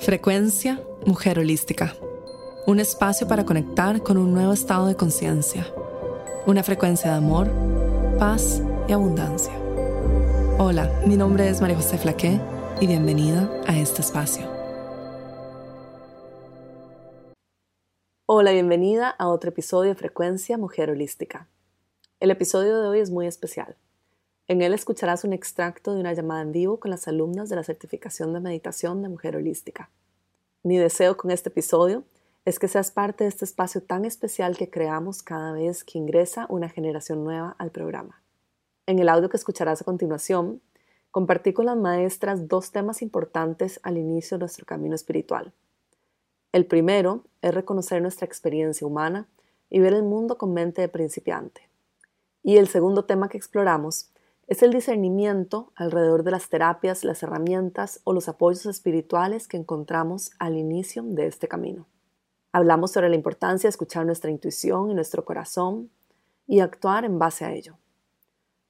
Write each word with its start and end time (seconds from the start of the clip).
Frecuencia 0.00 0.80
Mujer 1.06 1.40
Holística. 1.40 1.94
Un 2.66 2.78
espacio 2.78 3.26
para 3.26 3.44
conectar 3.44 4.00
con 4.00 4.16
un 4.16 4.32
nuevo 4.32 4.52
estado 4.52 4.86
de 4.86 4.94
conciencia. 4.94 5.66
Una 6.46 6.62
frecuencia 6.62 7.10
de 7.10 7.16
amor, 7.16 7.50
paz 8.16 8.62
y 8.86 8.92
abundancia. 8.92 9.52
Hola, 10.58 11.02
mi 11.04 11.16
nombre 11.16 11.48
es 11.48 11.60
María 11.60 11.76
José 11.76 11.98
Flaqué 11.98 12.40
y 12.80 12.86
bienvenida 12.86 13.50
a 13.66 13.76
este 13.76 14.00
espacio. 14.00 14.46
Hola, 18.24 18.52
bienvenida 18.52 19.10
a 19.10 19.26
otro 19.28 19.50
episodio 19.50 19.90
de 19.90 19.96
Frecuencia 19.96 20.56
Mujer 20.58 20.90
Holística. 20.90 21.48
El 22.20 22.30
episodio 22.30 22.80
de 22.80 22.88
hoy 22.88 23.00
es 23.00 23.10
muy 23.10 23.26
especial. 23.26 23.76
En 24.48 24.62
él 24.62 24.72
escucharás 24.72 25.24
un 25.24 25.34
extracto 25.34 25.92
de 25.92 26.00
una 26.00 26.14
llamada 26.14 26.40
en 26.40 26.52
vivo 26.52 26.80
con 26.80 26.90
las 26.90 27.06
alumnas 27.06 27.50
de 27.50 27.56
la 27.56 27.64
certificación 27.64 28.32
de 28.32 28.40
meditación 28.40 29.02
de 29.02 29.10
mujer 29.10 29.36
holística. 29.36 29.90
Mi 30.62 30.78
deseo 30.78 31.18
con 31.18 31.30
este 31.30 31.50
episodio 31.50 32.04
es 32.46 32.58
que 32.58 32.66
seas 32.66 32.90
parte 32.90 33.24
de 33.24 33.28
este 33.28 33.44
espacio 33.44 33.82
tan 33.82 34.06
especial 34.06 34.56
que 34.56 34.70
creamos 34.70 35.22
cada 35.22 35.52
vez 35.52 35.84
que 35.84 35.98
ingresa 35.98 36.46
una 36.48 36.70
generación 36.70 37.24
nueva 37.24 37.56
al 37.58 37.70
programa. 37.70 38.22
En 38.86 38.98
el 38.98 39.10
audio 39.10 39.28
que 39.28 39.36
escucharás 39.36 39.82
a 39.82 39.84
continuación, 39.84 40.62
compartí 41.10 41.52
con 41.52 41.66
las 41.66 41.76
maestras 41.76 42.48
dos 42.48 42.72
temas 42.72 43.02
importantes 43.02 43.80
al 43.82 43.98
inicio 43.98 44.38
de 44.38 44.40
nuestro 44.40 44.64
camino 44.64 44.94
espiritual. 44.94 45.52
El 46.52 46.64
primero 46.64 47.24
es 47.42 47.52
reconocer 47.52 48.00
nuestra 48.00 48.24
experiencia 48.24 48.86
humana 48.86 49.28
y 49.68 49.80
ver 49.80 49.92
el 49.92 50.04
mundo 50.04 50.38
con 50.38 50.54
mente 50.54 50.80
de 50.80 50.88
principiante. 50.88 51.68
Y 52.42 52.56
el 52.56 52.68
segundo 52.68 53.04
tema 53.04 53.28
que 53.28 53.36
exploramos 53.36 54.08
es 54.48 54.62
el 54.62 54.72
discernimiento 54.72 55.72
alrededor 55.74 56.22
de 56.22 56.30
las 56.30 56.48
terapias, 56.48 57.04
las 57.04 57.22
herramientas 57.22 58.00
o 58.04 58.14
los 58.14 58.28
apoyos 58.28 58.64
espirituales 58.64 59.46
que 59.46 59.58
encontramos 59.58 60.30
al 60.38 60.56
inicio 60.56 61.02
de 61.04 61.26
este 61.26 61.48
camino. 61.48 61.86
Hablamos 62.50 62.92
sobre 62.92 63.10
la 63.10 63.14
importancia 63.14 63.68
de 63.68 63.72
escuchar 63.72 64.06
nuestra 64.06 64.30
intuición 64.30 64.90
y 64.90 64.94
nuestro 64.94 65.26
corazón 65.26 65.90
y 66.46 66.60
actuar 66.60 67.04
en 67.04 67.18
base 67.18 67.44
a 67.44 67.52
ello. 67.52 67.76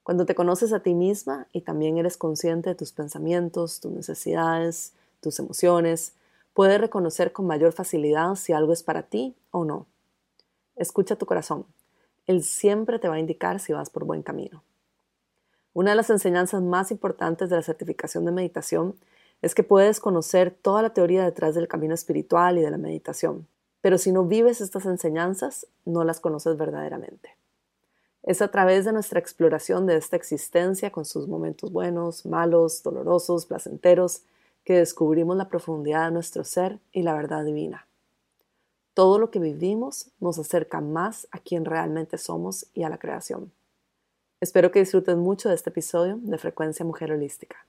Cuando 0.03 0.27
te 0.27 0.35
conoces 0.35 0.73
a 0.73 0.81
ti 0.81 0.95
misma 0.95 1.47
y 1.53 1.61
también 1.61 1.97
eres 1.97 2.17
consciente 2.17 2.71
de 2.71 2.75
tus 2.75 2.91
pensamientos, 2.91 3.79
tus 3.79 3.93
necesidades, 3.93 4.95
tus 5.21 5.39
emociones, 5.39 6.15
puedes 6.55 6.81
reconocer 6.81 7.31
con 7.31 7.47
mayor 7.47 7.73
facilidad 7.73 8.35
si 8.35 8.53
algo 8.53 8.73
es 8.73 8.83
para 8.83 9.05
ti 9.05 9.37
o 9.53 9.65
no. 9.65 9.87
Escucha 10.75 11.15
tu 11.15 11.27
corazón. 11.27 11.67
Él 12.27 12.43
siempre 12.43 12.99
te 12.99 13.07
va 13.07 13.15
a 13.15 13.21
indicar 13.21 13.61
si 13.61 13.73
vas 13.73 13.91
por 13.91 14.05
buen 14.05 14.25
camino. 14.25 14.65
Una 15.79 15.93
de 15.93 15.97
las 15.97 16.11
enseñanzas 16.11 16.61
más 16.61 16.91
importantes 16.91 17.49
de 17.49 17.55
la 17.55 17.63
certificación 17.63 18.25
de 18.25 18.33
meditación 18.33 18.97
es 19.43 19.55
que 19.55 19.63
puedes 19.63 20.01
conocer 20.01 20.51
toda 20.51 20.83
la 20.83 20.93
teoría 20.93 21.25
detrás 21.25 21.55
del 21.55 21.69
camino 21.69 21.95
espiritual 21.95 22.59
y 22.59 22.63
de 22.63 22.71
la 22.73 22.79
meditación, 22.79 23.47
pero 23.81 23.97
si 23.97 24.11
no 24.11 24.25
vives 24.25 24.61
estas 24.61 24.87
enseñanzas, 24.87 25.69
no 25.85 26.03
las 26.03 26.19
conoces 26.19 26.57
verdaderamente. 26.57 27.37
Es 28.25 28.43
a 28.43 28.49
través 28.49 28.87
de 28.87 28.93
nuestra 28.93 29.21
exploración 29.21 29.87
de 29.87 29.97
esta 29.97 30.17
existencia 30.17 30.91
con 30.91 31.05
sus 31.05 31.29
momentos 31.29 31.71
buenos, 31.71 32.27
malos, 32.27 32.83
dolorosos, 32.83 33.47
placenteros, 33.47 34.23
que 34.65 34.79
descubrimos 34.79 35.37
la 35.37 35.49
profundidad 35.49 36.07
de 36.07 36.11
nuestro 36.11 36.43
ser 36.43 36.81
y 36.91 37.03
la 37.03 37.15
verdad 37.15 37.45
divina. 37.45 37.87
Todo 38.95 39.21
lo 39.21 39.31
que 39.31 39.39
vivimos 39.39 40.11
nos 40.19 40.41
acerca 40.41 40.81
más 40.81 41.29
a 41.31 41.39
quien 41.39 41.65
realmente 41.65 42.19
somos 42.19 42.67
y 42.75 42.83
a 42.83 42.89
la 42.89 42.99
creación. 42.99 43.53
Espero 44.41 44.71
que 44.71 44.79
disfruten 44.79 45.19
mucho 45.19 45.49
de 45.49 45.57
este 45.57 45.71
episodio 45.71 46.17
de 46.23 46.39
Frecuencia 46.39 46.85
Mujer 46.85 47.11
Holística. 47.11 47.67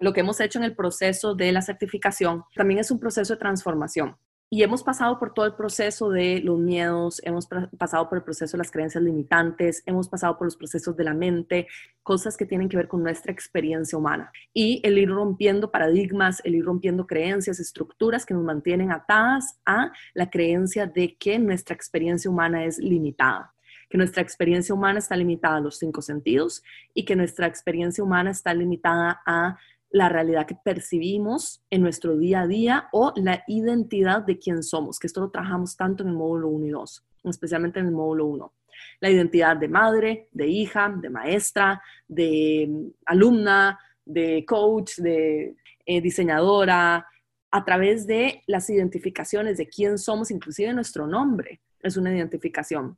Lo 0.00 0.12
que 0.12 0.18
hemos 0.18 0.40
hecho 0.40 0.58
en 0.58 0.64
el 0.64 0.74
proceso 0.74 1.36
de 1.36 1.52
la 1.52 1.62
certificación 1.62 2.42
también 2.56 2.80
es 2.80 2.90
un 2.90 2.98
proceso 2.98 3.34
de 3.34 3.38
transformación 3.38 4.16
y 4.54 4.62
hemos 4.62 4.82
pasado 4.82 5.18
por 5.18 5.32
todo 5.32 5.46
el 5.46 5.54
proceso 5.54 6.10
de 6.10 6.40
los 6.40 6.58
miedos, 6.58 7.22
hemos 7.24 7.48
pasado 7.78 8.06
por 8.10 8.18
el 8.18 8.24
proceso 8.24 8.52
de 8.52 8.58
las 8.58 8.70
creencias 8.70 9.02
limitantes, 9.02 9.82
hemos 9.86 10.10
pasado 10.10 10.36
por 10.36 10.46
los 10.46 10.56
procesos 10.56 10.94
de 10.94 11.04
la 11.04 11.14
mente, 11.14 11.68
cosas 12.02 12.36
que 12.36 12.44
tienen 12.44 12.68
que 12.68 12.76
ver 12.76 12.86
con 12.86 13.02
nuestra 13.02 13.32
experiencia 13.32 13.96
humana. 13.96 14.30
Y 14.52 14.82
el 14.84 14.98
ir 14.98 15.08
rompiendo 15.08 15.70
paradigmas, 15.70 16.42
el 16.44 16.56
ir 16.56 16.66
rompiendo 16.66 17.06
creencias, 17.06 17.60
estructuras 17.60 18.26
que 18.26 18.34
nos 18.34 18.44
mantienen 18.44 18.92
atadas 18.92 19.58
a 19.64 19.90
la 20.12 20.28
creencia 20.28 20.84
de 20.84 21.16
que 21.16 21.38
nuestra 21.38 21.74
experiencia 21.74 22.30
humana 22.30 22.66
es 22.66 22.76
limitada 22.76 23.54
que 23.92 23.98
nuestra 23.98 24.22
experiencia 24.22 24.74
humana 24.74 25.00
está 25.00 25.14
limitada 25.16 25.56
a 25.58 25.60
los 25.60 25.76
cinco 25.76 26.00
sentidos 26.00 26.62
y 26.94 27.04
que 27.04 27.14
nuestra 27.14 27.46
experiencia 27.46 28.02
humana 28.02 28.30
está 28.30 28.54
limitada 28.54 29.20
a 29.26 29.58
la 29.92 30.08
realidad 30.08 30.46
que 30.46 30.56
percibimos 30.56 31.62
en 31.70 31.82
nuestro 31.82 32.16
día 32.16 32.40
a 32.40 32.46
día 32.46 32.88
o 32.92 33.12
la 33.16 33.44
identidad 33.46 34.22
de 34.22 34.38
quién 34.38 34.62
somos, 34.62 34.98
que 34.98 35.06
esto 35.06 35.20
lo 35.20 35.30
trabajamos 35.30 35.76
tanto 35.76 36.02
en 36.02 36.08
el 36.08 36.14
módulo 36.14 36.48
1 36.48 36.66
y 36.66 36.70
2, 36.70 37.04
especialmente 37.24 37.78
en 37.78 37.86
el 37.86 37.92
módulo 37.92 38.26
1. 38.26 38.52
La 39.00 39.10
identidad 39.10 39.56
de 39.56 39.68
madre, 39.68 40.28
de 40.32 40.48
hija, 40.48 40.92
de 40.96 41.10
maestra, 41.10 41.82
de 42.08 42.66
mm, 42.68 42.86
alumna, 43.04 43.78
de 44.04 44.44
coach, 44.46 44.96
de 44.96 45.56
eh, 45.84 46.00
diseñadora, 46.00 47.06
a 47.50 47.64
través 47.64 48.06
de 48.06 48.42
las 48.46 48.70
identificaciones 48.70 49.58
de 49.58 49.68
quién 49.68 49.98
somos, 49.98 50.30
inclusive 50.30 50.72
nuestro 50.72 51.06
nombre 51.06 51.60
es 51.80 51.96
una 51.98 52.14
identificación. 52.16 52.96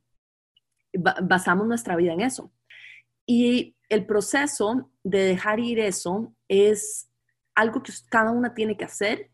basamos 0.93 1.67
nuestra 1.67 1.97
vida 1.97 2.13
en 2.13 2.21
eso. 2.21 2.53
Y 3.25 3.75
el 3.89 4.05
proceso 4.05 4.89
de 5.05 5.19
dejar 5.19 5.59
ir 5.59 5.79
eso 5.79 6.33
es 6.47 7.09
algo 7.53 7.83
que 7.83 7.93
cada 8.09 8.31
una 8.31 8.55
tiene 8.55 8.75
que 8.75 8.85
hacer 8.85 9.29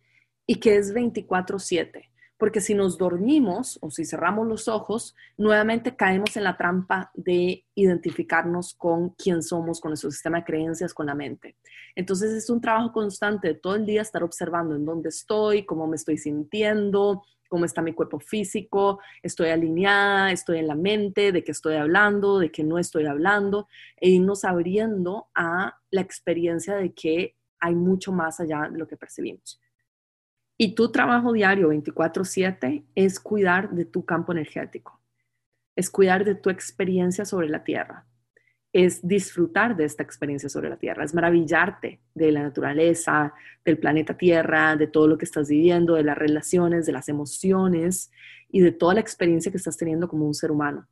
y 0.46 0.60
que 0.60 0.76
es 0.76 0.94
24/7. 0.94 2.10
Porque 2.38 2.60
si 2.60 2.74
nos 2.74 2.98
dormimos 2.98 3.80
o 3.82 3.90
si 3.90 4.04
cerramos 4.04 4.48
los 4.48 4.68
ojos, 4.68 5.16
nuevamente 5.38 5.96
caemos 5.96 6.36
en 6.36 6.44
la 6.44 6.58
trampa 6.58 7.10
de 7.14 7.66
identificarnos 7.74 8.74
con 8.74 9.12
quién 9.12 9.42
somos, 9.44 9.80
con 9.80 9.92
nuestro 9.92 10.12
sistema 10.12 10.40
de 10.40 10.44
creencias, 10.44 10.94
con 10.94 11.06
la 11.06 11.16
mente. 11.16 11.56
Entonces 11.96 12.32
es 12.32 12.50
un 12.50 12.60
trabajo 12.60 12.92
constante 12.92 13.54
todo 13.54 13.76
el 13.76 13.86
día 13.86 14.02
estar 14.02 14.24
observando 14.24 14.76
en 14.76 14.86
dónde 14.86 15.10
estoy, 15.10 15.66
cómo 15.66 15.88
me 15.88 15.96
estoy 15.96 16.18
sintiendo, 16.18 17.24
cómo 17.52 17.66
está 17.66 17.82
mi 17.82 17.92
cuerpo 17.92 18.22
físico, 18.22 19.02
estoy 19.22 19.50
alineada, 19.50 20.32
estoy 20.32 20.60
en 20.60 20.68
la 20.68 20.76
mente, 20.76 21.34
de 21.34 21.44
qué 21.44 21.52
estoy 21.52 21.76
hablando, 21.76 22.40
de 22.40 22.50
qué 22.50 22.64
no 22.64 22.80
estoy 22.80 23.08
hablando, 23.08 23.68
e 23.98 24.10
irnos 24.10 24.46
abriendo 24.46 25.28
a 25.36 25.78
la 25.90 26.00
experiencia 26.00 26.78
de 26.78 26.94
que 26.94 27.36
hay 27.60 27.76
mucho 27.76 28.14
más 28.14 28.40
allá 28.40 28.70
de 28.72 28.80
lo 28.80 28.88
que 28.88 28.96
percibimos. 28.96 29.60
Y 30.58 30.76
tu 30.76 30.94
trabajo 30.94 31.34
diario 31.34 31.68
24/7 31.68 32.86
es 32.96 33.20
cuidar 33.20 33.72
de 33.72 33.84
tu 33.84 34.06
campo 34.06 34.32
energético, 34.32 35.02
es 35.76 35.90
cuidar 35.90 36.24
de 36.24 36.36
tu 36.36 36.50
experiencia 36.50 37.26
sobre 37.26 37.50
la 37.50 37.66
Tierra, 37.66 38.06
es 38.74 39.06
disfrutar 39.06 39.76
de 39.76 39.84
esta 39.84 40.04
experiencia 40.04 40.48
sobre 40.48 40.70
la 40.70 40.78
Tierra, 40.78 41.04
es 41.04 41.14
maravillarte 41.14 42.00
de 42.16 42.32
la 42.32 42.42
naturaleza, 42.42 43.34
del 43.66 43.78
planeta 43.78 44.18
Tierra, 44.18 44.76
de 44.76 44.88
todo 44.88 45.08
lo 45.08 45.18
que 45.18 45.26
estás 45.26 45.50
viviendo, 45.50 45.96
de 45.96 46.04
las 46.04 46.18
relaciones, 46.18 46.86
de 46.86 46.94
las 46.94 47.10
emociones 47.10 48.12
y 48.50 48.62
de 48.62 48.72
toda 48.72 48.94
la 48.94 49.02
experiencia 49.02 49.52
que 49.52 49.58
estás 49.58 49.78
teniendo 49.78 50.08
como 50.08 50.26
un 50.26 50.34
ser 50.34 50.52
humano. 50.52 50.88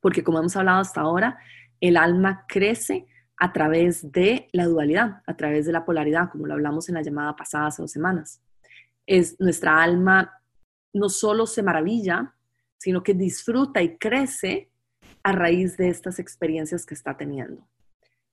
Porque 0.00 0.22
como 0.22 0.38
hemos 0.38 0.56
hablado 0.56 0.80
hasta 0.80 1.00
ahora, 1.00 1.38
el 1.80 1.96
alma 1.96 2.44
crece 2.48 3.06
a 3.36 3.52
través 3.52 4.12
de 4.12 4.48
la 4.52 4.66
dualidad, 4.66 5.22
a 5.26 5.36
través 5.36 5.66
de 5.66 5.72
la 5.72 5.84
polaridad, 5.84 6.30
como 6.30 6.46
lo 6.46 6.54
hablamos 6.54 6.88
en 6.88 6.94
la 6.94 7.02
llamada 7.02 7.34
pasada 7.34 7.66
hace 7.66 7.82
dos 7.82 7.90
semanas. 7.90 8.42
Es 9.06 9.40
nuestra 9.40 9.82
alma 9.82 10.40
no 10.92 11.08
solo 11.08 11.46
se 11.46 11.62
maravilla, 11.62 12.34
sino 12.76 13.02
que 13.02 13.14
disfruta 13.14 13.82
y 13.82 13.96
crece 13.98 14.69
a 15.22 15.32
raíz 15.32 15.76
de 15.76 15.88
estas 15.88 16.18
experiencias 16.18 16.86
que 16.86 16.94
está 16.94 17.16
teniendo. 17.16 17.66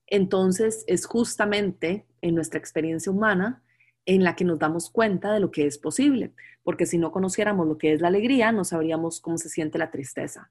Entonces, 0.06 0.84
es 0.86 1.06
justamente 1.06 2.06
en 2.22 2.34
nuestra 2.34 2.58
experiencia 2.58 3.12
humana 3.12 3.62
en 4.06 4.24
la 4.24 4.34
que 4.36 4.44
nos 4.44 4.58
damos 4.58 4.88
cuenta 4.90 5.32
de 5.32 5.40
lo 5.40 5.50
que 5.50 5.66
es 5.66 5.76
posible, 5.76 6.32
porque 6.62 6.86
si 6.86 6.96
no 6.96 7.12
conociéramos 7.12 7.66
lo 7.66 7.76
que 7.76 7.92
es 7.92 8.00
la 8.00 8.08
alegría, 8.08 8.52
no 8.52 8.64
sabríamos 8.64 9.20
cómo 9.20 9.36
se 9.36 9.50
siente 9.50 9.78
la 9.78 9.90
tristeza 9.90 10.50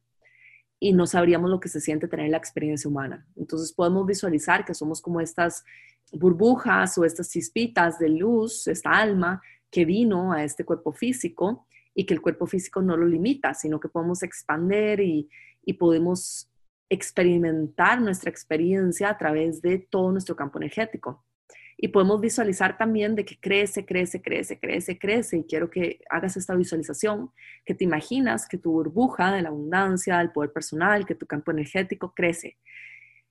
y 0.79 0.93
no 0.93 1.07
sabríamos 1.07 1.49
lo 1.49 1.59
que 1.59 1.69
se 1.69 1.81
siente 1.81 2.07
tener 2.07 2.29
la 2.29 2.37
experiencia 2.37 2.89
humana. 2.89 3.25
Entonces 3.35 3.73
podemos 3.73 4.05
visualizar 4.05 4.63
que 4.63 4.75
somos 4.75 5.01
como 5.01 5.21
estas 5.21 5.63
burbujas 6.11 6.97
o 6.97 7.05
estas 7.05 7.31
chispitas 7.31 7.97
de 7.99 8.09
luz, 8.09 8.67
esta 8.67 8.91
alma 8.91 9.41
que 9.71 9.85
vino 9.85 10.31
a 10.31 10.43
este 10.43 10.63
cuerpo 10.63 10.93
físico 10.93 11.67
y 11.93 12.05
que 12.05 12.13
el 12.13 12.21
cuerpo 12.21 12.45
físico 12.45 12.81
no 12.81 12.95
lo 12.95 13.07
limita, 13.07 13.53
sino 13.53 13.79
que 13.79 13.89
podemos 13.89 14.21
expander 14.21 14.99
y, 14.99 15.27
y 15.67 15.73
podemos 15.73 16.49
experimentar 16.89 17.99
nuestra 18.01 18.29
experiencia 18.29 19.09
a 19.09 19.17
través 19.17 19.61
de 19.61 19.79
todo 19.79 20.13
nuestro 20.13 20.33
campo 20.33 20.59
energético. 20.59 21.25
Y 21.75 21.89
podemos 21.89 22.21
visualizar 22.21 22.77
también 22.77 23.15
de 23.15 23.25
que 23.25 23.37
crece, 23.37 23.85
crece, 23.85 24.21
crece, 24.21 24.57
crece, 24.57 24.97
crece. 24.97 25.37
Y 25.39 25.43
quiero 25.43 25.69
que 25.69 25.99
hagas 26.09 26.37
esta 26.37 26.55
visualización, 26.55 27.31
que 27.65 27.75
te 27.75 27.83
imaginas 27.83 28.47
que 28.47 28.57
tu 28.57 28.71
burbuja 28.71 29.33
de 29.33 29.41
la 29.41 29.49
abundancia, 29.49 30.19
del 30.19 30.31
poder 30.31 30.53
personal, 30.53 31.05
que 31.05 31.15
tu 31.15 31.25
campo 31.25 31.51
energético 31.51 32.13
crece. 32.15 32.57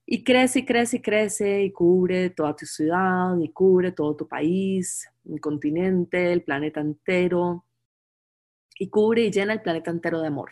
Y 0.05 0.23
crece 0.23 0.59
y 0.59 0.67
crece 0.67 0.99
y 0.99 1.01
crece 1.01 1.63
y 1.63 1.73
cubre 1.73 2.29
toda 2.29 2.55
tu 2.55 2.67
ciudad 2.67 3.35
y 3.41 3.49
cubre 3.51 3.93
todo 3.93 4.15
tu 4.15 4.29
país, 4.29 5.09
el 5.25 5.41
continente, 5.41 6.35
el 6.35 6.43
planeta 6.43 6.83
entero. 6.83 7.65
Y 8.79 8.91
cubre 8.91 9.23
y 9.23 9.31
llena 9.31 9.55
el 9.55 9.63
planeta 9.63 9.91
entero 9.91 10.21
de 10.21 10.27
amor. 10.27 10.51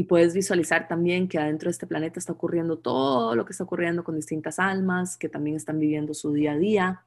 Y 0.00 0.04
puedes 0.04 0.32
visualizar 0.32 0.88
también 0.88 1.28
que 1.28 1.36
adentro 1.36 1.66
de 1.66 1.72
este 1.72 1.86
planeta 1.86 2.18
está 2.18 2.32
ocurriendo 2.32 2.78
todo 2.78 3.36
lo 3.36 3.44
que 3.44 3.52
está 3.52 3.64
ocurriendo 3.64 4.02
con 4.02 4.16
distintas 4.16 4.58
almas 4.58 5.18
que 5.18 5.28
también 5.28 5.56
están 5.56 5.78
viviendo 5.78 6.14
su 6.14 6.32
día 6.32 6.52
a 6.52 6.56
día 6.56 7.02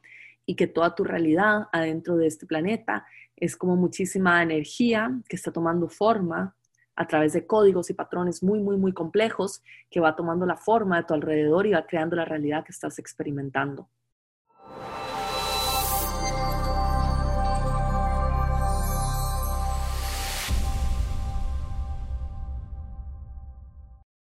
y 0.45 0.53
que 0.53 0.67
toda 0.67 0.93
tu 0.93 1.03
realidad 1.03 1.69
adentro 1.71 2.17
de 2.17 2.27
este 2.27 2.45
planeta 2.45 3.07
es 3.35 3.57
como 3.57 3.75
muchísima 3.75 4.43
energía 4.43 5.11
que 5.27 5.35
está 5.35 5.51
tomando 5.51 5.89
forma 5.89 6.55
a 6.95 7.07
través 7.07 7.33
de 7.33 7.47
códigos 7.47 7.89
y 7.89 7.95
patrones 7.95 8.43
muy, 8.43 8.59
muy, 8.59 8.77
muy 8.77 8.93
complejos 8.93 9.63
que 9.89 9.99
va 9.99 10.15
tomando 10.15 10.45
la 10.45 10.57
forma 10.57 10.97
de 10.97 11.05
tu 11.05 11.15
alrededor 11.15 11.65
y 11.65 11.71
va 11.71 11.87
creando 11.87 12.15
la 12.15 12.25
realidad 12.25 12.63
que 12.63 12.73
estás 12.73 12.99
experimentando. 12.99 13.89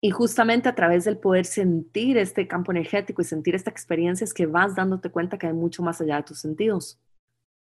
Y 0.05 0.11
justamente 0.11 0.69
a 0.69 0.75
través 0.75 1.05
del 1.05 1.17
poder 1.17 1.47
sentir 1.47 2.19
este 2.19 2.47
campo 2.47 2.73
energético 2.73 3.23
y 3.23 3.25
sentir 3.25 3.55
esta 3.55 3.71
experiencia 3.71 4.27
es 4.27 4.35
que 4.35 4.45
vas 4.45 4.75
dándote 4.75 5.09
cuenta 5.09 5.39
que 5.39 5.47
hay 5.47 5.55
mucho 5.55 5.83
más 5.83 5.99
allá 5.99 6.17
de 6.17 6.25
tus 6.25 6.41
sentidos. 6.41 7.01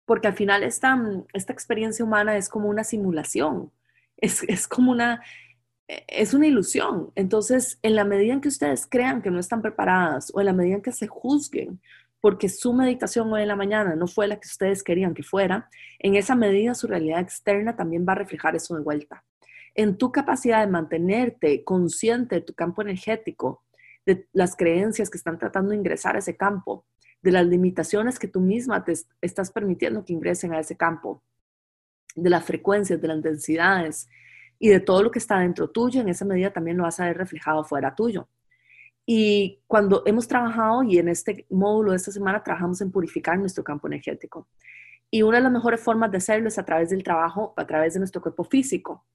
Porque 0.04 0.28
al 0.28 0.34
final 0.34 0.62
esta, 0.64 1.02
esta 1.32 1.54
experiencia 1.54 2.04
humana 2.04 2.36
es 2.36 2.50
como 2.50 2.68
una 2.68 2.84
simulación, 2.84 3.72
es, 4.18 4.44
es 4.50 4.68
como 4.68 4.92
una, 4.92 5.24
es 5.88 6.34
una 6.34 6.48
ilusión. 6.48 7.10
Entonces, 7.16 7.80
en 7.82 7.96
la 7.96 8.04
medida 8.04 8.34
en 8.34 8.42
que 8.42 8.50
ustedes 8.50 8.86
crean 8.86 9.22
que 9.22 9.32
no 9.32 9.40
están 9.40 9.62
preparadas 9.62 10.30
o 10.34 10.42
en 10.42 10.48
la 10.48 10.54
medida 10.54 10.76
en 10.76 10.82
que 10.82 10.92
se 10.92 11.08
juzguen 11.08 11.80
porque 12.20 12.50
su 12.50 12.74
meditación 12.74 13.32
hoy 13.32 13.44
en 13.44 13.48
la 13.48 13.56
mañana 13.56 13.96
no 13.96 14.08
fue 14.08 14.28
la 14.28 14.42
que 14.42 14.48
ustedes 14.48 14.84
querían 14.84 15.14
que 15.14 15.24
fuera, 15.24 15.70
en 16.00 16.16
esa 16.16 16.36
medida 16.36 16.76
su 16.76 16.88
realidad 16.88 17.22
externa 17.22 17.78
también 17.78 18.06
va 18.06 18.12
a 18.12 18.16
reflejar 18.16 18.58
eso 18.58 18.76
de 18.76 18.82
vuelta 18.82 19.24
en 19.76 19.98
tu 19.98 20.12
capacidad 20.12 20.62
de 20.62 20.72
mantenerte 20.72 21.64
consciente 21.64 22.36
de 22.36 22.42
tu 22.42 22.54
campo 22.54 22.82
energético, 22.82 23.64
de 24.06 24.28
las 24.32 24.56
creencias 24.56 25.10
que 25.10 25.18
están 25.18 25.38
tratando 25.38 25.72
de 25.72 25.78
ingresar 25.78 26.16
a 26.16 26.20
ese 26.20 26.38
campo, 26.38 26.86
de 27.22 27.32
las 27.32 27.46
limitaciones 27.46 28.18
que 28.18 28.28
tú 28.28 28.40
misma 28.40 28.84
te 28.84 28.94
estás 29.22 29.52
permitiendo 29.52 30.06
que 30.06 30.14
ingresen 30.14 30.54
a 30.54 30.60
ese 30.60 30.78
campo, 30.78 31.22
de 32.16 32.30
las 32.30 32.46
frecuencias, 32.46 33.02
de 33.02 33.08
las 33.10 33.22
densidades 33.22 34.08
y 34.58 34.70
de 34.70 34.80
todo 34.80 35.04
lo 35.04 35.12
que 35.12 35.20
está 35.20 35.40
dentro 35.40 35.70
tuyo, 35.70 36.00
en 36.00 36.08
esa 36.08 36.24
medida 36.24 36.54
también 36.54 36.78
lo 36.78 36.84
vas 36.84 37.00
a 37.02 37.06
ver 37.06 37.18
reflejado 37.18 37.66
fuera 37.66 37.94
tuyo. 37.94 38.30
Y 39.06 39.62
cuando 39.68 40.04
hemos 40.06 40.28
trabajado, 40.28 40.84
y 40.84 40.98
en 40.98 41.10
este 41.10 41.46
módulo 41.50 41.92
de 41.92 41.98
esta 41.98 42.12
semana 42.12 42.42
trabajamos 42.42 42.80
en 42.82 42.92
purificar 42.92 43.38
nuestro 43.38 43.64
campo 43.64 43.88
energético. 43.88 44.48
Y 45.12 45.22
una 45.22 45.38
de 45.38 45.44
las 45.44 45.52
mejores 45.52 45.82
formas 45.82 46.10
de 46.12 46.18
hacerlo 46.18 46.48
es 46.48 46.58
a 46.58 46.66
través 46.66 46.90
del 46.90 47.04
trabajo, 47.04 47.54
a 47.58 47.68
través 47.68 47.94
de 47.94 48.00
nuestro 48.00 48.22
cuerpo 48.22 48.46
físico 48.46 49.06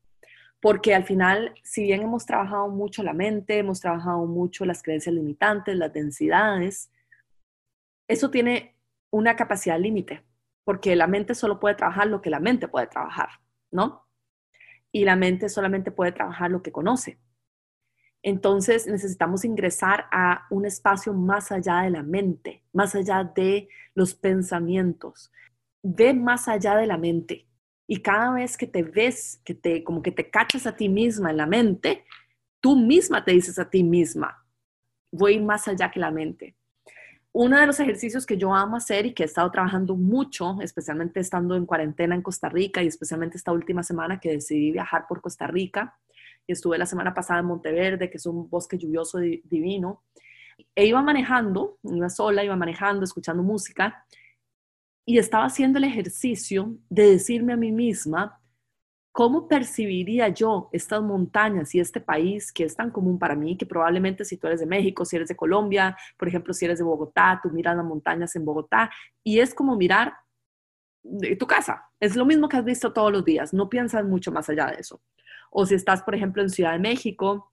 porque 0.61 0.95
al 0.95 1.05
final, 1.05 1.55
si 1.63 1.85
bien 1.85 2.03
hemos 2.03 2.27
trabajado 2.27 2.69
mucho 2.69 3.03
la 3.03 3.15
mente, 3.15 3.59
hemos 3.59 3.81
trabajado 3.81 4.27
mucho 4.27 4.65
las 4.67 4.83
creencias 4.83 5.15
limitantes, 5.15 5.77
las 5.77 5.93
densidades, 5.93 6.93
eso 8.07 8.31
tiene 8.31 8.77
una 9.11 9.37
capacidad 9.37 9.79
límite, 9.79 10.23
porque 10.65 10.95
la 10.97 11.07
mente 11.07 11.35
solo 11.35 11.59
puede 11.59 11.77
trabajar 11.77 12.09
lo 12.09 12.21
que 12.21 12.31
la 12.31 12.41
mente 12.41 12.69
puede 12.69 12.87
trabajar, 12.87 13.29
¿no? 13.71 14.07
Y 14.93 15.05
la 15.05 15.17
mente 15.17 15.49
solamente 15.49 15.91
puede 15.91 16.13
trabajar 16.13 16.51
lo 16.51 16.63
que 16.63 16.73
conoce. 16.73 17.19
Entonces 18.23 18.87
necesitamos 18.87 19.47
ingresar 19.47 20.07
a 20.13 20.47
un 20.51 20.67
espacio 20.67 21.15
más 21.15 21.53
allá 21.53 21.81
de 21.81 21.91
la 21.91 22.03
mente, 22.03 22.63
más 22.73 22.95
allá 22.95 23.25
de 23.25 23.69
los 23.95 24.15
pensamientos. 24.15 25.33
Ve 25.83 26.13
más 26.13 26.49
allá 26.49 26.77
de 26.77 26.87
la 26.87 26.99
mente 26.99 27.50
y 27.93 28.03
cada 28.03 28.31
vez 28.33 28.57
que 28.57 28.69
te 28.69 28.85
ves, 28.85 29.41
que 29.45 29.53
te, 29.53 29.83
como 29.83 30.01
que 30.01 30.13
te 30.13 30.31
cachas 30.31 30.65
a 30.65 30.77
ti 30.77 30.89
misma 30.89 31.33
en 31.33 31.37
la 31.37 31.47
mente, 31.47 32.05
tú 32.61 32.77
misma 32.77 33.25
te 33.25 33.33
dices 33.33 33.59
a 33.59 33.69
ti 33.69 33.83
misma, 33.83 34.47
voy 35.11 35.41
más 35.41 35.67
allá 35.67 35.91
que 35.91 35.99
la 35.99 36.13
mente. 36.13 36.55
Uno 37.33 37.59
de 37.59 37.67
los 37.67 37.81
ejercicios 37.81 38.27
que 38.27 38.37
yo 38.37 38.55
amo 38.55 38.77
hacer 38.77 39.07
y 39.07 39.13
que 39.13 39.25
he 39.25 39.27
estado 39.27 39.51
trabajando 39.51 39.97
mucho, 39.97 40.57
especialmente 40.63 41.19
estando 41.19 41.57
en 41.57 41.67
cuarentena 41.67 42.15
en 42.15 42.23
Costa 42.23 42.49
Rica 42.49 42.81
y 42.81 42.87
especialmente 42.87 43.37
esta 43.37 43.51
última 43.51 43.83
semana 43.83 44.21
que 44.21 44.31
decidí 44.31 44.71
viajar 44.71 45.07
por 45.09 45.21
Costa 45.21 45.49
Rica, 45.49 45.99
y 46.47 46.53
estuve 46.53 46.79
la 46.79 46.87
semana 46.87 47.13
pasada 47.13 47.41
en 47.41 47.47
Monteverde, 47.47 48.09
que 48.09 48.19
es 48.19 48.27
un 48.27 48.49
bosque 48.49 48.79
lluvioso 48.79 49.19
divino, 49.19 50.05
e 50.77 50.87
iba 50.87 51.03
manejando, 51.03 51.79
iba 51.83 52.09
sola, 52.09 52.45
iba 52.45 52.55
manejando, 52.55 53.03
escuchando 53.03 53.43
música, 53.43 54.07
y 55.11 55.19
estaba 55.19 55.47
haciendo 55.47 55.79
el 55.79 55.85
ejercicio 55.85 56.77
de 56.89 57.11
decirme 57.11 57.53
a 57.53 57.57
mí 57.57 57.73
misma, 57.73 58.41
¿cómo 59.11 59.49
percibiría 59.49 60.29
yo 60.29 60.69
estas 60.73 61.03
montañas 61.03 61.75
y 61.75 61.81
este 61.81 62.01
país 62.01 62.53
que 62.53 62.63
es 62.63 62.77
tan 62.77 62.93
común 62.93 63.19
para 63.19 63.35
mí, 63.35 63.57
que 63.57 63.67
probablemente 63.67 64.25
si 64.25 64.37
tú 64.37 64.47
eres 64.47 64.61
de 64.61 64.67
México, 64.67 65.05
si 65.05 65.17
eres 65.17 65.27
de 65.27 65.35
Colombia, 65.35 65.97
por 66.17 66.29
ejemplo, 66.29 66.55
si 66.55 66.65
eres 66.65 66.79
de 66.79 66.85
Bogotá, 66.85 67.41
tú 67.43 67.51
miras 67.51 67.77
las 67.77 67.85
montañas 67.85 68.37
en 68.37 68.45
Bogotá 68.45 68.89
y 69.25 69.41
es 69.41 69.53
como 69.53 69.75
mirar 69.75 70.13
de 71.03 71.35
tu 71.35 71.49
casa, 71.49 71.91
es 71.99 72.15
lo 72.15 72.25
mismo 72.25 72.49
que 72.49 72.59
has 72.59 72.65
visto 72.65 72.93
todos 72.93 73.11
los 73.11 73.25
días, 73.25 73.53
no 73.53 73.69
piensas 73.69 74.05
mucho 74.05 74.31
más 74.31 74.49
allá 74.49 74.67
de 74.67 74.77
eso. 74.77 75.03
O 75.51 75.67
si 75.67 75.75
estás, 75.75 76.05
por 76.05 76.15
ejemplo, 76.15 76.41
en 76.41 76.51
Ciudad 76.51 76.71
de 76.75 76.79
México, 76.79 77.50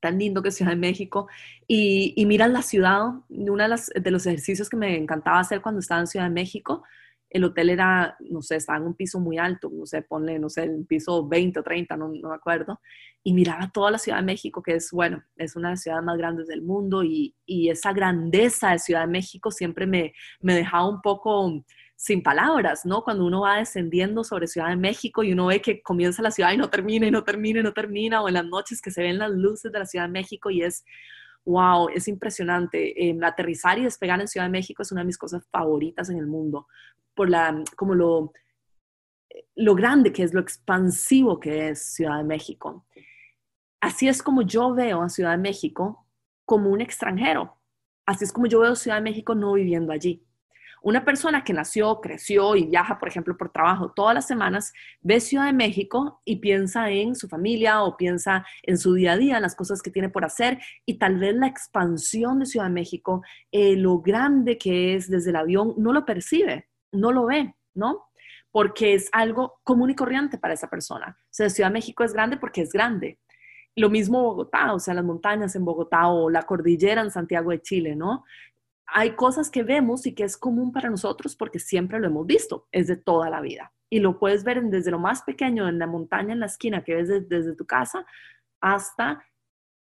tan 0.00 0.18
lindo 0.18 0.42
que 0.42 0.50
es 0.50 0.56
Ciudad 0.56 0.72
de 0.72 0.76
México, 0.76 1.28
y, 1.66 2.14
y 2.16 2.26
miras 2.26 2.50
la 2.50 2.62
ciudad, 2.62 3.12
uno 3.28 3.56
de, 3.56 4.00
de 4.00 4.10
los 4.10 4.26
ejercicios 4.26 4.68
que 4.68 4.76
me 4.76 4.96
encantaba 4.96 5.40
hacer 5.40 5.60
cuando 5.60 5.80
estaba 5.80 6.00
en 6.00 6.06
Ciudad 6.06 6.26
de 6.26 6.32
México, 6.32 6.84
el 7.30 7.44
hotel 7.44 7.70
era, 7.70 8.16
no 8.20 8.40
sé, 8.40 8.56
estaba 8.56 8.78
en 8.78 8.86
un 8.86 8.94
piso 8.94 9.20
muy 9.20 9.38
alto, 9.38 9.70
no 9.72 9.84
sé, 9.84 10.02
ponle, 10.02 10.38
no 10.38 10.48
sé, 10.48 10.64
el 10.64 10.86
piso 10.86 11.28
20 11.28 11.60
o 11.60 11.62
30, 11.62 11.96
no, 11.96 12.08
no 12.08 12.30
me 12.30 12.34
acuerdo, 12.34 12.80
y 13.22 13.34
miraba 13.34 13.70
toda 13.70 13.90
la 13.90 13.98
Ciudad 13.98 14.18
de 14.18 14.24
México, 14.24 14.62
que 14.62 14.76
es, 14.76 14.90
bueno, 14.92 15.22
es 15.36 15.54
una 15.56 15.68
de 15.68 15.72
las 15.72 15.82
ciudades 15.82 16.04
más 16.04 16.16
grandes 16.16 16.46
del 16.46 16.62
mundo, 16.62 17.04
y, 17.04 17.34
y 17.44 17.68
esa 17.68 17.92
grandeza 17.92 18.70
de 18.70 18.78
Ciudad 18.78 19.02
de 19.02 19.08
México 19.08 19.50
siempre 19.50 19.86
me, 19.86 20.14
me 20.40 20.54
dejaba 20.54 20.88
un 20.88 21.02
poco 21.02 21.62
sin 21.98 22.22
palabras, 22.22 22.86
¿no? 22.86 23.02
Cuando 23.02 23.26
uno 23.26 23.40
va 23.40 23.56
descendiendo 23.56 24.22
sobre 24.22 24.46
Ciudad 24.46 24.68
de 24.68 24.76
México 24.76 25.24
y 25.24 25.32
uno 25.32 25.46
ve 25.46 25.60
que 25.60 25.82
comienza 25.82 26.22
la 26.22 26.30
ciudad 26.30 26.52
y 26.52 26.56
no 26.56 26.70
termina 26.70 27.08
y 27.08 27.10
no 27.10 27.24
termina 27.24 27.58
y 27.58 27.62
no 27.64 27.72
termina, 27.72 28.22
o 28.22 28.28
en 28.28 28.34
las 28.34 28.44
noches 28.44 28.80
que 28.80 28.92
se 28.92 29.02
ven 29.02 29.18
las 29.18 29.32
luces 29.32 29.72
de 29.72 29.80
la 29.80 29.84
Ciudad 29.84 30.04
de 30.04 30.12
México 30.12 30.48
y 30.48 30.62
es, 30.62 30.84
wow, 31.44 31.88
es 31.88 32.06
impresionante. 32.06 33.08
Eh, 33.08 33.18
aterrizar 33.20 33.80
y 33.80 33.82
despegar 33.82 34.20
en 34.20 34.28
Ciudad 34.28 34.46
de 34.46 34.52
México 34.52 34.82
es 34.82 34.92
una 34.92 35.00
de 35.00 35.06
mis 35.06 35.18
cosas 35.18 35.44
favoritas 35.50 36.08
en 36.08 36.18
el 36.18 36.28
mundo, 36.28 36.68
por 37.14 37.28
la, 37.28 37.64
como 37.76 37.96
lo, 37.96 38.32
lo 39.56 39.74
grande 39.74 40.12
que 40.12 40.22
es, 40.22 40.32
lo 40.32 40.40
expansivo 40.40 41.40
que 41.40 41.70
es 41.70 41.94
Ciudad 41.94 42.18
de 42.18 42.24
México. 42.24 42.86
Así 43.80 44.06
es 44.06 44.22
como 44.22 44.42
yo 44.42 44.72
veo 44.72 45.02
a 45.02 45.08
Ciudad 45.08 45.32
de 45.32 45.38
México 45.38 46.06
como 46.44 46.70
un 46.70 46.80
extranjero. 46.80 47.56
Así 48.06 48.22
es 48.24 48.32
como 48.32 48.46
yo 48.46 48.60
veo 48.60 48.76
Ciudad 48.76 48.98
de 48.98 49.02
México 49.02 49.34
no 49.34 49.54
viviendo 49.54 49.92
allí. 49.92 50.27
Una 50.82 51.04
persona 51.04 51.44
que 51.44 51.52
nació, 51.52 52.00
creció 52.00 52.56
y 52.56 52.66
viaja, 52.66 52.98
por 52.98 53.08
ejemplo, 53.08 53.36
por 53.36 53.50
trabajo 53.50 53.92
todas 53.92 54.14
las 54.14 54.26
semanas, 54.26 54.72
ve 55.00 55.20
Ciudad 55.20 55.46
de 55.46 55.52
México 55.52 56.20
y 56.24 56.36
piensa 56.36 56.90
en 56.90 57.14
su 57.14 57.28
familia 57.28 57.82
o 57.82 57.96
piensa 57.96 58.46
en 58.62 58.78
su 58.78 58.94
día 58.94 59.12
a 59.12 59.16
día, 59.16 59.36
en 59.36 59.42
las 59.42 59.56
cosas 59.56 59.82
que 59.82 59.90
tiene 59.90 60.08
por 60.08 60.24
hacer 60.24 60.58
y 60.86 60.98
tal 60.98 61.18
vez 61.18 61.34
la 61.34 61.46
expansión 61.46 62.38
de 62.38 62.46
Ciudad 62.46 62.66
de 62.66 62.72
México, 62.72 63.22
eh, 63.52 63.76
lo 63.76 64.00
grande 64.00 64.58
que 64.58 64.94
es 64.94 65.10
desde 65.10 65.30
el 65.30 65.36
avión, 65.36 65.74
no 65.76 65.92
lo 65.92 66.04
percibe, 66.04 66.68
no 66.92 67.12
lo 67.12 67.26
ve, 67.26 67.54
¿no? 67.74 68.10
Porque 68.50 68.94
es 68.94 69.08
algo 69.12 69.60
común 69.64 69.90
y 69.90 69.94
corriente 69.94 70.38
para 70.38 70.54
esa 70.54 70.68
persona. 70.68 71.16
O 71.20 71.28
sea, 71.30 71.50
Ciudad 71.50 71.70
de 71.70 71.74
México 71.74 72.04
es 72.04 72.12
grande 72.12 72.36
porque 72.36 72.62
es 72.62 72.72
grande. 72.72 73.18
Lo 73.76 73.90
mismo 73.90 74.22
Bogotá, 74.22 74.72
o 74.72 74.80
sea, 74.80 74.94
las 74.94 75.04
montañas 75.04 75.54
en 75.54 75.64
Bogotá 75.64 76.08
o 76.08 76.30
la 76.30 76.42
cordillera 76.42 77.00
en 77.00 77.10
Santiago 77.10 77.50
de 77.50 77.62
Chile, 77.62 77.94
¿no? 77.94 78.24
Hay 78.94 79.14
cosas 79.16 79.50
que 79.50 79.62
vemos 79.62 80.06
y 80.06 80.14
que 80.14 80.24
es 80.24 80.36
común 80.36 80.72
para 80.72 80.90
nosotros 80.90 81.36
porque 81.36 81.58
siempre 81.58 82.00
lo 82.00 82.06
hemos 82.06 82.26
visto, 82.26 82.68
es 82.72 82.86
de 82.86 82.96
toda 82.96 83.28
la 83.30 83.40
vida. 83.40 83.72
Y 83.90 84.00
lo 84.00 84.18
puedes 84.18 84.44
ver 84.44 84.62
desde 84.62 84.90
lo 84.90 84.98
más 84.98 85.22
pequeño, 85.22 85.68
en 85.68 85.78
la 85.78 85.86
montaña, 85.86 86.32
en 86.32 86.40
la 86.40 86.46
esquina 86.46 86.84
que 86.84 86.94
ves 86.94 87.28
desde, 87.28 87.54
tu 87.54 87.66
casa, 87.66 88.06
hasta 88.60 89.24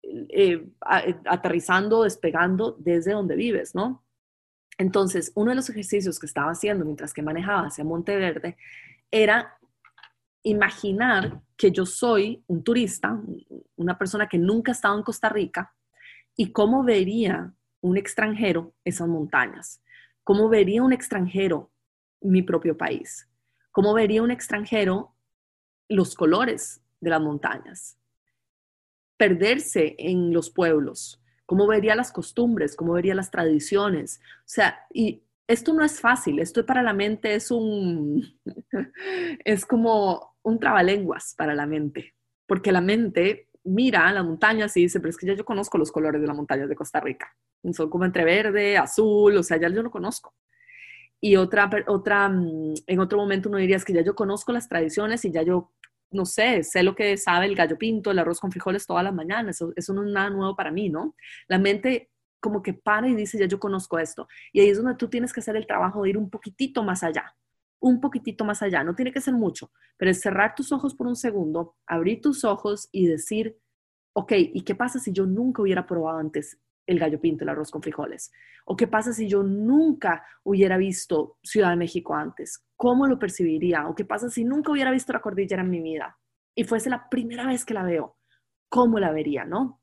eh, 0.04 0.68
eh, 0.90 1.16
aterrizando, 1.26 2.04
despegando 2.04 2.76
desde 2.80 3.14
donde 3.14 3.36
vives, 3.36 3.76
¿no? 3.76 4.04
Entonces, 4.78 5.32
uno 5.36 5.50
de 5.50 5.56
los 5.56 5.70
ejercicios 5.70 6.20
que 6.20 6.28
estaba 6.28 6.52
haciendo 6.52 6.86
mientras 6.86 7.14
que 7.14 7.24
manejaba 7.24 7.68
hacia 7.68 7.84
Monteverde 7.84 8.58
era 9.10 9.58
imaginar 10.44 11.42
que 11.56 11.72
yo 11.72 11.86
soy 11.86 12.44
un 12.48 12.64
turista, 12.64 13.20
una 13.76 13.98
persona 13.98 14.28
que 14.28 14.38
nunca 14.38 14.72
ha 14.72 14.76
estado 14.76 14.98
en 14.98 15.04
Costa 15.04 15.30
Rica, 15.30 15.74
y 16.36 16.52
cómo 16.52 16.84
vería 16.84 17.54
un 17.82 17.98
extranjero 17.98 18.74
esas 18.84 19.08
montañas. 19.08 19.82
¿Cómo 20.24 20.50
vería 20.50 20.84
un 20.84 20.94
extranjero 20.94 21.72
mi 22.22 22.42
propio 22.42 22.78
país? 22.78 23.30
¿Cómo 23.72 23.94
vería 23.94 24.24
un 24.24 24.32
extranjero 24.32 25.16
los 25.88 26.16
colores 26.16 26.82
de 27.00 27.10
las 27.10 27.22
montañas? 27.22 27.98
Perderse 29.18 29.96
en 29.98 30.34
los 30.34 30.50
pueblos, 30.50 31.22
cómo 31.46 31.68
vería 31.68 31.96
las 31.96 32.12
costumbres, 32.12 32.76
cómo 32.76 32.94
vería 32.94 33.16
las 33.16 33.32
tradiciones. 33.32 34.20
O 34.40 34.50
sea, 34.50 34.86
y 34.94 35.24
esto 35.48 35.74
no 35.74 35.84
es 35.84 36.00
fácil, 36.00 36.40
esto 36.40 36.66
para 36.66 36.84
la 36.84 36.94
mente 36.94 37.34
es 37.34 37.52
un, 37.52 38.38
es 39.46 39.66
como 39.66 40.36
un 40.44 40.60
trabalenguas 40.60 41.34
para 41.38 41.56
la 41.56 41.66
mente, 41.66 42.16
porque 42.46 42.72
la 42.72 42.82
mente 42.82 43.50
mira 43.64 44.12
las 44.12 44.26
montañas 44.26 44.76
y 44.78 44.82
dice, 44.82 45.00
pero 45.00 45.10
es 45.10 45.18
que 45.18 45.28
ya 45.28 45.34
yo 45.34 45.46
conozco 45.46 45.78
los 45.78 45.92
colores 45.92 46.22
de 46.22 46.28
las 46.28 46.36
montañas 46.36 46.70
de 46.70 46.76
Costa 46.76 47.00
Rica. 47.00 47.36
Son 47.74 47.90
como 47.90 48.06
entre 48.06 48.24
verde, 48.24 48.78
azul, 48.78 49.36
o 49.38 49.44
sea, 49.44 49.58
ya 49.58 49.70
yo 49.70 49.82
lo 49.84 49.92
conozco. 49.92 50.34
Y 51.20 51.36
otra, 51.36 51.70
otra, 51.88 52.30
mm, 52.30 52.74
en 52.86 53.00
otro 53.00 53.18
momento 53.18 53.50
uno 53.50 53.58
diría, 53.58 53.78
es 53.78 53.86
que 53.86 53.94
ya 53.94 54.02
yo 54.02 54.16
conozco 54.16 54.52
las 54.52 54.70
tradiciones 54.70 55.26
y 55.26 55.32
ya 55.32 55.42
yo, 55.44 55.72
no 56.12 56.26
sé, 56.26 56.64
sé 56.64 56.84
lo 56.84 56.96
que 56.96 57.18
sabe 57.18 57.48
el 57.48 57.56
gallo 57.56 57.78
pinto, 57.78 58.12
el 58.12 58.20
arroz 58.20 58.40
con 58.40 58.52
frijoles 58.52 58.86
todas 58.86 59.04
las 59.04 59.14
mañanas. 59.14 59.56
Eso, 59.58 59.74
eso 59.76 59.94
no 59.94 60.04
es 60.06 60.12
nada 60.12 60.30
nuevo 60.30 60.56
para 60.56 60.72
mí, 60.72 60.90
¿no? 60.90 61.16
La 61.48 61.58
mente 61.58 62.12
como 62.40 62.62
que 62.62 62.74
para 62.74 63.08
y 63.10 63.16
dice, 63.16 63.38
ya 63.40 63.48
yo 63.48 63.60
conozco 63.60 64.00
esto. 64.00 64.28
Y 64.54 64.62
ahí 64.62 64.70
es 64.70 64.78
donde 64.78 64.96
tú 64.96 65.10
tienes 65.10 65.34
que 65.34 65.40
hacer 65.40 65.56
el 65.56 65.68
trabajo 65.68 66.04
de 66.04 66.12
ir 66.12 66.18
un 66.18 66.30
poquitito 66.30 66.84
más 66.84 67.04
allá, 67.04 67.36
un 67.80 68.00
poquitito 68.00 68.46
más 68.46 68.62
allá. 68.62 68.84
No 68.84 68.96
tiene 68.96 69.12
que 69.12 69.22
ser 69.22 69.34
mucho, 69.34 69.72
pero 69.98 70.12
es 70.12 70.22
cerrar 70.22 70.56
tus 70.56 70.72
ojos 70.72 70.96
por 70.96 71.08
un 71.08 71.16
segundo, 71.16 71.76
abrir 71.88 72.22
tus 72.22 72.44
ojos 72.44 72.90
y 72.92 73.08
decir, 73.08 73.58
ok, 74.14 74.34
¿y 74.36 74.62
qué 74.62 74.76
pasa 74.76 75.00
si 75.00 75.12
yo 75.12 75.26
nunca 75.26 75.62
hubiera 75.64 75.86
probado 75.88 76.20
antes 76.20 76.60
el 76.88 76.98
gallo 76.98 77.20
pinto, 77.20 77.44
el 77.44 77.50
arroz 77.50 77.70
con 77.70 77.84
frijoles? 77.84 78.32
¿O 78.66 78.76
qué 78.76 78.88
pasa 78.88 79.14
si 79.14 79.28
yo 79.28 79.44
nunca 79.44 80.26
hubiera 80.44 80.78
visto 80.78 81.38
Ciudad 81.44 81.70
de 81.70 81.76
México 81.76 82.16
antes? 82.16 82.66
¿Cómo 82.76 83.06
lo 83.06 83.20
percibiría? 83.20 83.88
¿O 83.88 83.94
qué 83.94 84.06
pasa 84.06 84.30
si 84.30 84.44
nunca 84.44 84.72
hubiera 84.72 84.92
visto 84.92 85.14
la 85.14 85.22
cordillera 85.22 85.62
en 85.62 85.70
mi 85.70 85.82
vida 85.82 86.18
y 86.56 86.64
fuese 86.64 86.90
la 86.90 87.08
primera 87.10 87.46
vez 87.46 87.64
que 87.64 87.74
la 87.74 87.84
veo? 87.84 88.18
¿Cómo 88.70 89.00
la 89.00 89.12
vería, 89.12 89.46
no? 89.46 89.82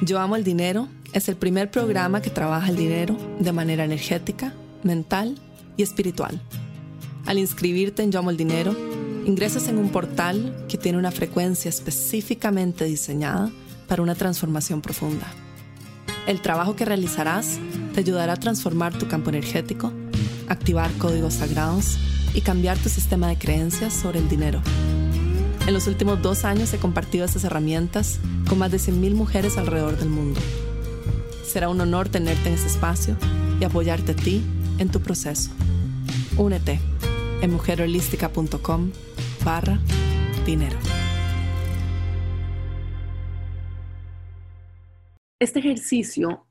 Yo 0.00 0.18
Amo 0.18 0.36
el 0.36 0.44
Dinero 0.44 0.88
es 1.12 1.28
el 1.28 1.36
primer 1.36 1.70
programa 1.70 2.22
que 2.22 2.30
trabaja 2.30 2.68
el 2.68 2.76
dinero 2.76 3.16
de 3.38 3.52
manera 3.52 3.84
energética, 3.84 4.52
mental 4.82 5.38
y 5.76 5.82
espiritual. 5.82 6.40
Al 7.26 7.38
inscribirte 7.38 8.02
en 8.02 8.10
Yo 8.10 8.18
Amo 8.18 8.30
el 8.30 8.36
Dinero, 8.36 8.74
ingresas 9.24 9.68
en 9.68 9.78
un 9.78 9.90
portal 9.90 10.66
que 10.68 10.78
tiene 10.78 10.98
una 10.98 11.12
frecuencia 11.12 11.68
específicamente 11.68 12.84
diseñada 12.84 13.52
para 13.88 14.02
una 14.02 14.14
transformación 14.14 14.80
profunda. 14.80 15.26
El 16.26 16.40
trabajo 16.40 16.76
que 16.76 16.84
realizarás 16.84 17.58
te 17.94 18.00
ayudará 18.00 18.34
a 18.34 18.36
transformar 18.36 18.96
tu 18.96 19.08
campo 19.08 19.30
energético, 19.30 19.92
activar 20.48 20.90
códigos 20.92 21.34
sagrados 21.34 21.98
y 22.34 22.40
cambiar 22.40 22.78
tu 22.78 22.88
sistema 22.88 23.28
de 23.28 23.38
creencias 23.38 23.92
sobre 23.92 24.18
el 24.18 24.28
dinero. 24.28 24.62
En 25.66 25.74
los 25.74 25.86
últimos 25.86 26.20
dos 26.22 26.44
años 26.44 26.72
he 26.72 26.78
compartido 26.78 27.24
estas 27.24 27.44
herramientas 27.44 28.18
con 28.48 28.58
más 28.58 28.70
de 28.70 28.78
100.000 28.78 29.14
mujeres 29.14 29.58
alrededor 29.58 29.96
del 29.96 30.08
mundo. 30.08 30.40
Será 31.44 31.68
un 31.68 31.80
honor 31.80 32.08
tenerte 32.08 32.48
en 32.48 32.54
este 32.54 32.68
espacio 32.68 33.16
y 33.60 33.64
apoyarte 33.64 34.12
a 34.12 34.16
ti 34.16 34.42
en 34.78 34.88
tu 34.88 35.00
proceso. 35.00 35.50
Únete 36.36 36.80
en 37.42 37.52
mujerholística.com 37.52 38.90
barra 39.44 39.78
dinero. 40.44 40.78
Este 45.42 45.58
ejercicio 45.58 46.46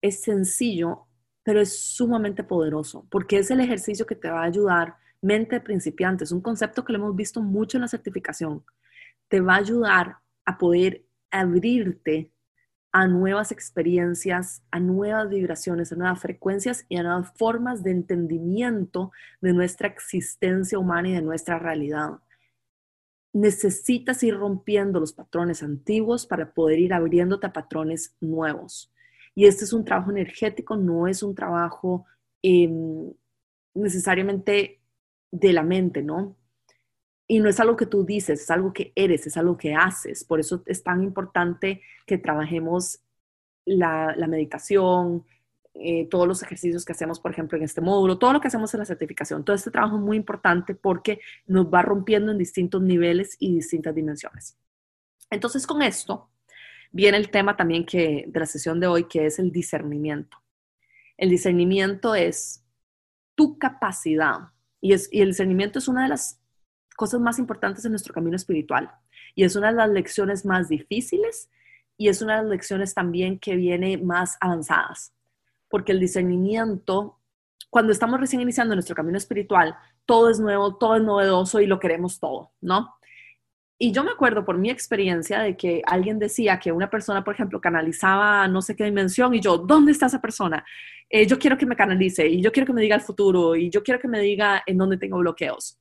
es 0.00 0.22
sencillo, 0.22 1.08
pero 1.42 1.60
es 1.60 1.76
sumamente 1.76 2.44
poderoso, 2.44 3.08
porque 3.10 3.38
es 3.38 3.50
el 3.50 3.58
ejercicio 3.58 4.06
que 4.06 4.14
te 4.14 4.30
va 4.30 4.42
a 4.42 4.44
ayudar 4.44 4.94
mente 5.20 5.58
principiante, 5.58 6.22
es 6.22 6.30
un 6.30 6.42
concepto 6.42 6.84
que 6.84 6.92
lo 6.92 7.00
hemos 7.00 7.16
visto 7.16 7.42
mucho 7.42 7.76
en 7.76 7.80
la 7.80 7.88
certificación, 7.88 8.64
te 9.26 9.40
va 9.40 9.54
a 9.54 9.58
ayudar 9.58 10.18
a 10.44 10.58
poder 10.58 11.04
abrirte 11.32 12.30
a 12.92 13.08
nuevas 13.08 13.50
experiencias, 13.50 14.62
a 14.70 14.78
nuevas 14.78 15.28
vibraciones, 15.28 15.90
a 15.90 15.96
nuevas 15.96 16.20
frecuencias 16.20 16.86
y 16.88 16.98
a 16.98 17.02
nuevas 17.02 17.32
formas 17.36 17.82
de 17.82 17.90
entendimiento 17.90 19.10
de 19.40 19.54
nuestra 19.54 19.88
existencia 19.88 20.78
humana 20.78 21.08
y 21.08 21.14
de 21.14 21.22
nuestra 21.22 21.58
realidad. 21.58 22.20
Necesitas 23.32 24.22
ir 24.22 24.36
rompiendo 24.36 25.00
los 25.00 25.12
patrones 25.12 25.62
antiguos 25.62 26.26
para 26.26 26.52
poder 26.52 26.78
ir 26.78 26.92
abriéndote 26.92 27.46
a 27.46 27.52
patrones 27.52 28.14
nuevos. 28.20 28.92
Y 29.34 29.46
este 29.46 29.64
es 29.64 29.72
un 29.72 29.84
trabajo 29.84 30.10
energético, 30.10 30.76
no 30.76 31.08
es 31.08 31.22
un 31.22 31.34
trabajo 31.34 32.04
em, 32.42 33.12
necesariamente 33.74 34.80
de 35.30 35.52
la 35.52 35.62
mente, 35.62 36.02
¿no? 36.02 36.36
Y 37.26 37.40
no 37.40 37.48
es 37.48 37.58
algo 37.60 37.76
que 37.76 37.86
tú 37.86 38.04
dices, 38.04 38.42
es 38.42 38.50
algo 38.50 38.72
que 38.72 38.92
eres, 38.94 39.26
es 39.26 39.36
algo 39.38 39.56
que 39.56 39.74
haces. 39.74 40.24
Por 40.24 40.40
eso 40.40 40.62
es 40.66 40.82
tan 40.82 41.02
importante 41.02 41.80
que 42.06 42.18
trabajemos 42.18 43.00
la, 43.64 44.14
meditación, 44.28 45.24
eh, 45.74 46.06
todos 46.10 46.28
los 46.28 46.42
ejercicios 46.42 46.84
que 46.84 46.92
hacemos, 46.92 47.18
por 47.18 47.30
ejemplo, 47.30 47.56
en 47.56 47.64
este 47.64 47.80
módulo, 47.80 48.18
todo 48.18 48.34
lo 48.34 48.40
que 48.40 48.48
hacemos 48.48 48.72
en 48.74 48.80
la 48.80 48.86
certificación. 48.86 49.44
Todo 49.44 49.56
este 49.56 49.70
trabajo 49.70 49.96
es 49.96 50.02
muy 50.02 50.16
importante 50.16 50.74
porque 50.74 51.20
nos 51.46 51.66
va 51.66 51.82
rompiendo 51.82 52.30
en 52.30 52.38
distintos 52.38 52.82
niveles 52.82 53.36
y 53.38 53.54
distintas 53.54 53.94
dimensiones. 53.94 54.58
Entonces, 55.30 55.66
con 55.66 55.80
esto 55.82 56.30
viene 56.90 57.16
el 57.16 57.30
tema 57.30 57.56
también 57.56 57.86
que, 57.86 58.24
de 58.28 58.40
la 58.40 58.46
sesión 58.46 58.80
de 58.80 58.86
hoy, 58.86 59.04
que 59.04 59.26
es 59.26 59.38
el 59.38 59.50
discernimiento. 59.50 60.36
El 61.16 61.30
discernimiento 61.30 62.14
es 62.14 62.62
tu 63.34 63.58
capacidad 63.58 64.50
y, 64.80 64.92
el 64.92 65.28
discernimiento 65.28 65.78
es 65.78 65.88
una 65.88 66.02
de 66.02 66.10
las 66.10 66.38
cosas 66.96 67.20
más 67.20 67.38
importantes 67.38 67.84
en 67.84 67.92
nuestro 67.92 68.12
camino 68.12 68.36
espiritual. 68.36 68.90
Y 69.34 69.44
es 69.44 69.56
una 69.56 69.68
de 69.68 69.76
las 69.76 69.88
lecciones 69.88 70.44
más 70.44 70.68
difíciles 70.68 71.48
y 71.96 72.08
es 72.08 72.20
una 72.20 72.36
de 72.36 72.42
las 72.42 72.50
lecciones 72.50 72.92
también 72.92 73.38
que 73.38 73.56
viene 73.56 73.96
más 73.96 74.36
avanzadas. 74.40 75.14
Porque 75.72 75.92
el 75.92 76.00
discernimiento, 76.00 77.18
cuando 77.70 77.92
estamos 77.92 78.20
recién 78.20 78.42
iniciando 78.42 78.74
nuestro 78.74 78.94
camino 78.94 79.16
espiritual, 79.16 79.74
todo 80.04 80.28
es 80.28 80.38
nuevo, 80.38 80.76
todo 80.76 80.96
es 80.96 81.02
novedoso 81.02 81.60
y 81.60 81.66
lo 81.66 81.80
queremos 81.80 82.20
todo, 82.20 82.52
¿no? 82.60 82.94
Y 83.78 83.90
yo 83.90 84.04
me 84.04 84.10
acuerdo 84.10 84.44
por 84.44 84.58
mi 84.58 84.68
experiencia 84.70 85.40
de 85.40 85.56
que 85.56 85.82
alguien 85.86 86.18
decía 86.18 86.60
que 86.60 86.70
una 86.70 86.90
persona, 86.90 87.24
por 87.24 87.34
ejemplo, 87.34 87.60
canalizaba 87.60 88.46
no 88.46 88.60
sé 88.60 88.76
qué 88.76 88.84
dimensión 88.84 89.34
y 89.34 89.40
yo, 89.40 89.56
¿dónde 89.58 89.92
está 89.92 90.06
esa 90.06 90.20
persona? 90.20 90.64
Eh, 91.08 91.26
yo 91.26 91.38
quiero 91.38 91.58
que 91.58 91.66
me 91.66 91.74
canalice 91.74 92.28
y 92.28 92.42
yo 92.42 92.52
quiero 92.52 92.66
que 92.66 92.74
me 92.74 92.82
diga 92.82 92.94
el 92.94 93.02
futuro 93.02 93.56
y 93.56 93.70
yo 93.70 93.82
quiero 93.82 93.98
que 93.98 94.08
me 94.08 94.20
diga 94.20 94.62
en 94.66 94.76
dónde 94.78 94.98
tengo 94.98 95.18
bloqueos. 95.18 95.80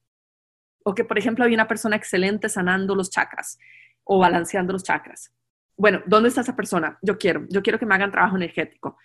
O 0.84 0.96
que, 0.96 1.04
por 1.04 1.20
ejemplo, 1.20 1.44
había 1.44 1.56
una 1.56 1.68
persona 1.68 1.96
excelente 1.96 2.50
sanando 2.50 2.96
los 2.96 3.12
chakras 3.12 3.60
o 4.04 4.18
balanceando 4.18 4.74
los 4.74 4.84
chakras. 4.84 5.32
Bueno, 5.78 6.02
¿dónde 6.06 6.30
está 6.30 6.42
esa 6.42 6.56
persona? 6.56 6.98
Yo 7.02 7.18
quiero, 7.18 7.46
yo 7.50 7.62
quiero 7.62 7.78
que 7.78 7.86
me 7.86 7.96
hagan 7.96 8.12
trabajo 8.12 8.36
energético. 8.36 8.98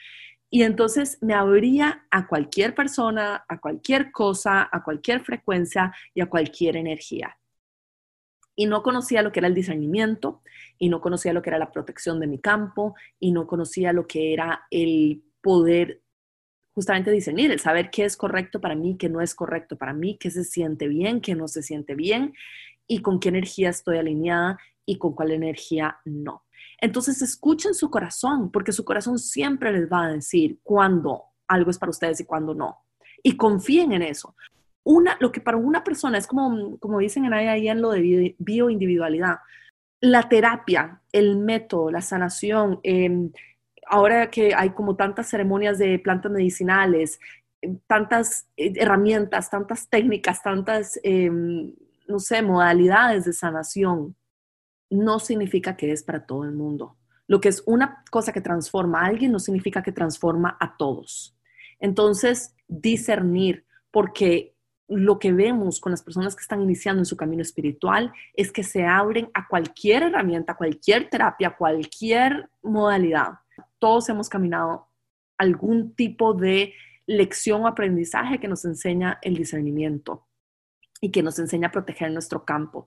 Y 0.49 0.63
entonces 0.63 1.19
me 1.21 1.35
abría 1.35 2.07
a 2.11 2.27
cualquier 2.27 2.75
persona, 2.75 3.45
a 3.49 3.61
cualquier 3.61 4.13
cosa, 4.13 4.69
a 4.71 4.83
cualquier 4.83 5.23
frecuencia 5.23 5.93
y 6.15 6.21
a 6.21 6.27
cualquier 6.27 6.77
energía 6.77 7.37
y 8.57 8.67
no 8.67 8.83
conocía 8.83 9.23
lo 9.23 9.31
que 9.31 9.41
era 9.41 9.49
el 9.49 9.55
discernimiento 9.55 10.43
y 10.79 10.89
no 10.89 11.01
conocía 11.01 11.35
lo 11.35 11.43
que 11.43 11.51
era 11.51 11.59
la 11.59 11.71
protección 11.71 12.19
de 12.19 12.27
mi 12.27 12.41
campo 12.41 12.95
y 13.21 13.31
no 13.31 13.47
conocía 13.47 13.93
lo 13.93 14.07
que 14.07 14.33
era 14.33 14.67
el 14.71 15.23
poder 15.43 16.03
justamente 16.75 17.11
discernir, 17.11 17.51
el 17.53 17.61
saber 17.61 17.91
qué 17.91 18.05
es 18.05 18.17
correcto 18.17 18.61
para 18.61 18.75
mí, 18.75 18.97
qué 18.99 19.09
no 19.09 19.21
es 19.21 19.35
correcto 19.35 19.77
para 19.77 19.93
mí, 19.93 20.19
qué 20.19 20.31
se 20.31 20.45
siente 20.45 20.89
bien, 20.89 21.21
qué 21.21 21.35
no 21.35 21.49
se 21.49 21.63
siente 21.63 21.95
bien 21.95 22.35
y 22.87 23.03
con 23.03 23.21
qué 23.21 23.29
energía 23.29 23.69
estoy 23.71 23.99
alineada 23.99 24.59
y 24.87 24.99
con 24.99 25.15
cuál 25.15 25.33
energía 25.33 25.99
no. 26.05 26.46
Entonces 26.79 27.23
escuchen 27.23 27.75
su 27.75 27.91
corazón, 27.91 28.51
porque 28.51 28.73
su 28.73 28.85
corazón 28.85 29.19
siempre 29.19 29.73
les 29.73 29.91
va 29.91 30.05
a 30.05 30.13
decir 30.13 30.59
cuándo 30.63 31.25
algo 31.49 31.71
es 31.71 31.79
para 31.79 31.91
ustedes 31.91 32.21
y 32.21 32.25
cuándo 32.25 32.55
no. 32.55 32.79
Y 33.23 33.37
confíen 33.37 33.93
en 33.93 34.03
eso, 34.03 34.35
una, 34.85 35.17
lo 35.21 35.33
que 35.33 35.41
para 35.41 35.57
una 35.57 35.83
persona 35.83 36.17
es 36.19 36.27
como, 36.27 36.79
como 36.79 37.01
dicen 37.01 37.33
ahí 37.33 37.69
en 37.69 37.83
lo 37.83 37.91
de 37.91 38.37
bioindividualidad, 38.39 39.39
la 40.01 40.29
terapia, 40.29 41.01
el 41.11 41.37
método, 41.37 41.91
la 41.91 42.03
sanación, 42.03 42.79
em, 42.83 43.33
ahora 43.89 44.31
que 44.31 44.55
hay 44.55 44.71
como 44.71 44.95
tantas 44.95 45.29
ceremonias 45.29 45.79
de 45.79 45.99
plantas 45.99 46.31
medicinales, 46.31 47.19
em, 47.63 47.79
tantas 47.87 48.49
eh, 48.57 48.73
herramientas, 48.77 49.51
tantas 49.51 49.89
técnicas, 49.89 50.43
tantas, 50.43 51.01
em, 51.03 51.75
no 52.07 52.19
sé, 52.21 52.43
modalidades 52.43 53.25
de 53.25 53.33
sanación, 53.33 54.15
no 54.91 55.19
significa 55.19 55.77
que 55.77 55.93
es 55.93 56.03
para 56.03 56.27
todo 56.27 56.45
el 56.45 56.53
mundo. 56.53 56.97
Lo 57.27 57.41
que 57.41 57.49
es 57.49 57.63
una 57.67 58.05
cosa 58.11 58.33
que 58.33 58.41
transforma 58.41 59.01
a 59.01 59.07
alguien 59.07 59.33
no 59.33 59.39
significa 59.39 59.83
que 59.83 59.93
transforma 59.93 60.57
a 60.61 60.77
todos. 60.77 61.37
Entonces, 61.81 62.55
discernir, 62.69 63.67
porque 63.91 64.55
lo 64.89 65.19
que 65.19 65.33
vemos 65.33 65.81
con 65.81 65.91
las 65.91 66.03
personas 66.03 66.37
que 66.37 66.43
están 66.43 66.63
iniciando 66.63 67.01
en 67.01 67.07
su 67.07 67.17
camino 67.17 67.43
espiritual 67.43 68.13
es 68.35 68.53
que 68.53 68.63
se 68.63 68.85
abren 68.85 69.29
a 69.35 69.49
cualquier 69.49 70.05
herramienta, 70.05 70.55
cualquier 70.55 71.11
terapia, 71.11 71.57
cualquier 71.57 72.49
modalidad. 72.63 73.41
Todos 73.79 74.09
hemos 74.09 74.29
caminado 74.29 74.89
algún 75.39 75.95
tipo 75.95 76.35
de 76.35 76.73
lección 77.07 77.63
o 77.63 77.67
aprendizaje 77.67 78.39
que 78.39 78.49
nos 78.49 78.65
enseña 78.65 79.19
el 79.23 79.37
discernimiento 79.37 80.27
y 81.01 81.11
que 81.11 81.23
nos 81.23 81.39
enseña 81.39 81.69
a 81.69 81.73
proteger 81.73 82.11
nuestro 82.13 82.45
campo 82.45 82.87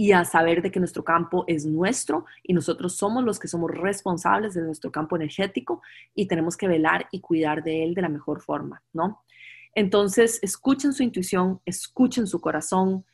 y 0.00 0.12
a 0.12 0.24
saber 0.24 0.62
de 0.62 0.70
que 0.70 0.78
nuestro 0.78 1.02
campo 1.02 1.44
es 1.48 1.66
nuestro 1.66 2.24
y 2.44 2.54
nosotros 2.54 2.94
somos 2.94 3.24
los 3.24 3.40
que 3.40 3.48
somos 3.48 3.72
responsables 3.72 4.54
de 4.54 4.62
nuestro 4.62 4.92
campo 4.92 5.16
energético 5.16 5.82
y 6.14 6.28
tenemos 6.28 6.56
que 6.56 6.68
velar 6.68 7.08
y 7.10 7.20
cuidar 7.20 7.64
de 7.64 7.82
él 7.82 7.94
de 7.94 8.02
la 8.02 8.08
mejor 8.08 8.40
forma, 8.40 8.80
¿no? 8.92 9.24
Entonces, 9.74 10.38
escuchen 10.40 10.92
su 10.92 11.02
intuición, 11.02 11.60
escuchen 11.64 12.28
su 12.28 12.40
corazón. 12.40 13.04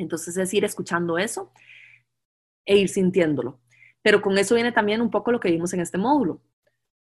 Entonces, 0.00 0.36
es 0.36 0.52
ir 0.52 0.64
escuchando 0.64 1.18
eso 1.18 1.52
e 2.64 2.78
ir 2.78 2.88
sintiéndolo. 2.88 3.60
Pero 4.02 4.20
con 4.22 4.36
eso 4.38 4.56
viene 4.56 4.72
también 4.72 5.00
un 5.00 5.10
poco 5.10 5.30
lo 5.30 5.38
que 5.38 5.52
vimos 5.52 5.72
en 5.72 5.80
este 5.80 5.98
módulo, 5.98 6.42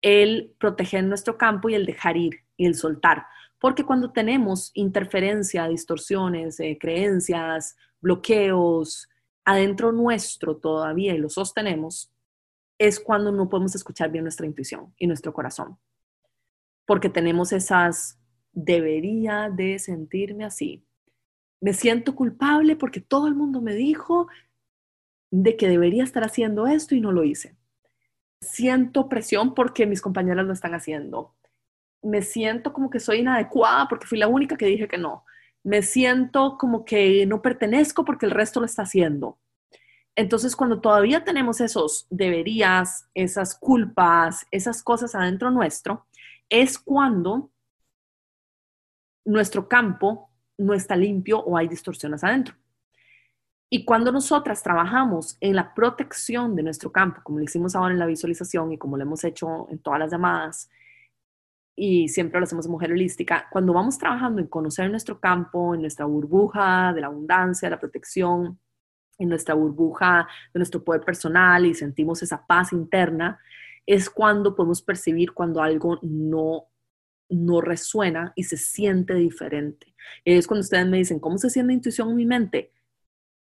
el 0.01 0.55
proteger 0.57 1.03
nuestro 1.03 1.37
campo 1.37 1.67
y 1.67 1.75
el 1.75 1.85
dejar 1.85 2.15
ir 2.15 2.45
y 2.55 2.65
el 2.65 2.75
soltar. 2.75 3.25
Porque 3.59 3.83
cuando 3.83 4.13
tenemos 4.13 4.71
interferencia, 4.73 5.67
distorsiones, 5.67 6.61
eh, 6.61 6.77
creencias, 6.79 7.75
bloqueos 8.01 9.09
adentro 9.45 9.91
nuestro 9.91 10.57
todavía 10.57 11.13
y 11.13 11.17
lo 11.17 11.29
sostenemos, 11.29 12.11
es 12.77 12.99
cuando 12.99 13.31
no 13.31 13.49
podemos 13.49 13.75
escuchar 13.75 14.11
bien 14.11 14.23
nuestra 14.23 14.45
intuición 14.45 14.93
y 14.97 15.07
nuestro 15.07 15.33
corazón. 15.33 15.77
Porque 16.85 17.09
tenemos 17.09 17.51
esas, 17.51 18.19
debería 18.51 19.49
de 19.49 19.79
sentirme 19.79 20.45
así. 20.45 20.85
Me 21.61 21.73
siento 21.73 22.15
culpable 22.15 22.75
porque 22.75 23.01
todo 23.01 23.27
el 23.27 23.35
mundo 23.35 23.61
me 23.61 23.75
dijo 23.75 24.27
de 25.31 25.57
que 25.57 25.67
debería 25.67 26.03
estar 26.03 26.23
haciendo 26.23 26.67
esto 26.67 26.95
y 26.95 27.01
no 27.01 27.11
lo 27.11 27.23
hice. 27.23 27.57
Siento 28.41 29.09
presión 29.09 29.53
porque 29.53 29.85
mis 29.85 30.01
compañeras 30.01 30.45
lo 30.45 30.53
están 30.53 30.73
haciendo 30.73 31.35
me 32.01 32.21
siento 32.21 32.73
como 32.73 32.89
que 32.89 32.99
soy 32.99 33.19
inadecuada 33.19 33.87
porque 33.87 34.07
fui 34.07 34.17
la 34.17 34.27
única 34.27 34.55
que 34.57 34.65
dije 34.65 34.87
que 34.87 34.97
no. 34.97 35.25
Me 35.63 35.81
siento 35.81 36.57
como 36.57 36.85
que 36.85 37.25
no 37.25 37.41
pertenezco 37.41 38.05
porque 38.05 38.25
el 38.25 38.31
resto 38.31 38.59
lo 38.59 38.65
está 38.65 38.83
haciendo. 38.83 39.37
Entonces, 40.15 40.55
cuando 40.55 40.81
todavía 40.81 41.23
tenemos 41.23 41.61
esos 41.61 42.07
deberías, 42.09 43.09
esas 43.13 43.55
culpas, 43.55 44.45
esas 44.51 44.83
cosas 44.83 45.15
adentro 45.15 45.51
nuestro, 45.51 46.07
es 46.49 46.77
cuando 46.77 47.51
nuestro 49.25 49.69
campo 49.69 50.29
no 50.57 50.73
está 50.73 50.95
limpio 50.95 51.39
o 51.39 51.55
hay 51.55 51.67
distorsiones 51.67 52.23
adentro. 52.23 52.55
Y 53.69 53.85
cuando 53.85 54.11
nosotras 54.11 54.63
trabajamos 54.63 55.37
en 55.41 55.55
la 55.55 55.75
protección 55.75 56.55
de 56.55 56.63
nuestro 56.63 56.91
campo, 56.91 57.21
como 57.23 57.37
lo 57.37 57.45
hicimos 57.45 57.75
ahora 57.75 57.93
en 57.93 57.99
la 57.99 58.07
visualización 58.07 58.73
y 58.73 58.77
como 58.77 58.97
lo 58.97 59.03
hemos 59.03 59.23
hecho 59.23 59.67
en 59.69 59.77
todas 59.77 59.99
las 59.99 60.11
llamadas, 60.11 60.69
y 61.79 62.09
siempre 62.09 62.41
lo 62.41 62.43
hacemos 62.43 62.67
Mujer 62.67 62.91
Holística, 62.91 63.47
cuando 63.49 63.71
vamos 63.71 63.97
trabajando 63.97 64.41
en 64.41 64.47
conocer 64.47 64.91
nuestro 64.91 65.17
campo, 65.21 65.73
en 65.73 65.79
nuestra 65.79 66.05
burbuja 66.05 66.91
de 66.93 66.99
la 66.99 67.07
abundancia, 67.07 67.67
de 67.67 67.71
la 67.71 67.79
protección, 67.79 68.59
en 69.17 69.29
nuestra 69.29 69.55
burbuja 69.55 70.27
de 70.53 70.59
nuestro 70.59 70.83
poder 70.83 71.01
personal 71.01 71.65
y 71.65 71.73
sentimos 71.73 72.21
esa 72.21 72.45
paz 72.45 72.73
interna, 72.73 73.39
es 73.85 74.09
cuando 74.09 74.57
podemos 74.57 74.81
percibir 74.81 75.31
cuando 75.31 75.61
algo 75.61 75.99
no, 76.01 76.65
no 77.29 77.61
resuena 77.61 78.33
y 78.35 78.43
se 78.43 78.57
siente 78.57 79.13
diferente. 79.13 79.95
Es 80.25 80.47
cuando 80.47 80.63
ustedes 80.63 80.85
me 80.85 80.97
dicen, 80.97 81.19
¿cómo 81.19 81.37
se 81.37 81.49
siente 81.49 81.71
intuición 81.71 82.09
en 82.09 82.15
mi 82.17 82.25
mente? 82.25 82.73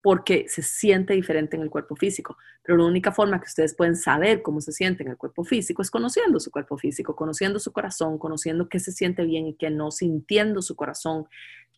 Porque 0.05 0.45
se 0.47 0.62
siente 0.62 1.15
diferente 1.15 1.55
en 1.55 1.63
el 1.63 1.71
cuerpo 1.71 1.95
físico. 1.95 2.38
Pero 2.62 2.77
la 2.77 2.85
única 2.85 3.12
forma 3.12 3.39
que 3.39 3.47
ustedes 3.47 3.74
pueden 3.74 3.95
saber 3.95 4.43
cómo 4.43 4.62
se 4.62 4.71
siente 4.71 5.01
en 5.01 5.09
el 5.09 5.17
cuerpo 5.17 5.43
físico 5.43 5.81
es 5.81 5.89
conociendo 5.89 6.39
su 6.39 6.51
cuerpo 6.51 6.77
físico, 6.77 7.15
conociendo 7.15 7.57
su 7.57 7.74
corazón, 7.74 8.19
conociendo 8.19 8.69
qué 8.69 8.79
se 8.79 8.91
siente 8.91 9.25
bien 9.25 9.47
y 9.47 9.55
qué 9.55 9.71
no, 9.71 9.89
sintiendo 9.89 10.62
su 10.62 10.75
corazón, 10.75 11.25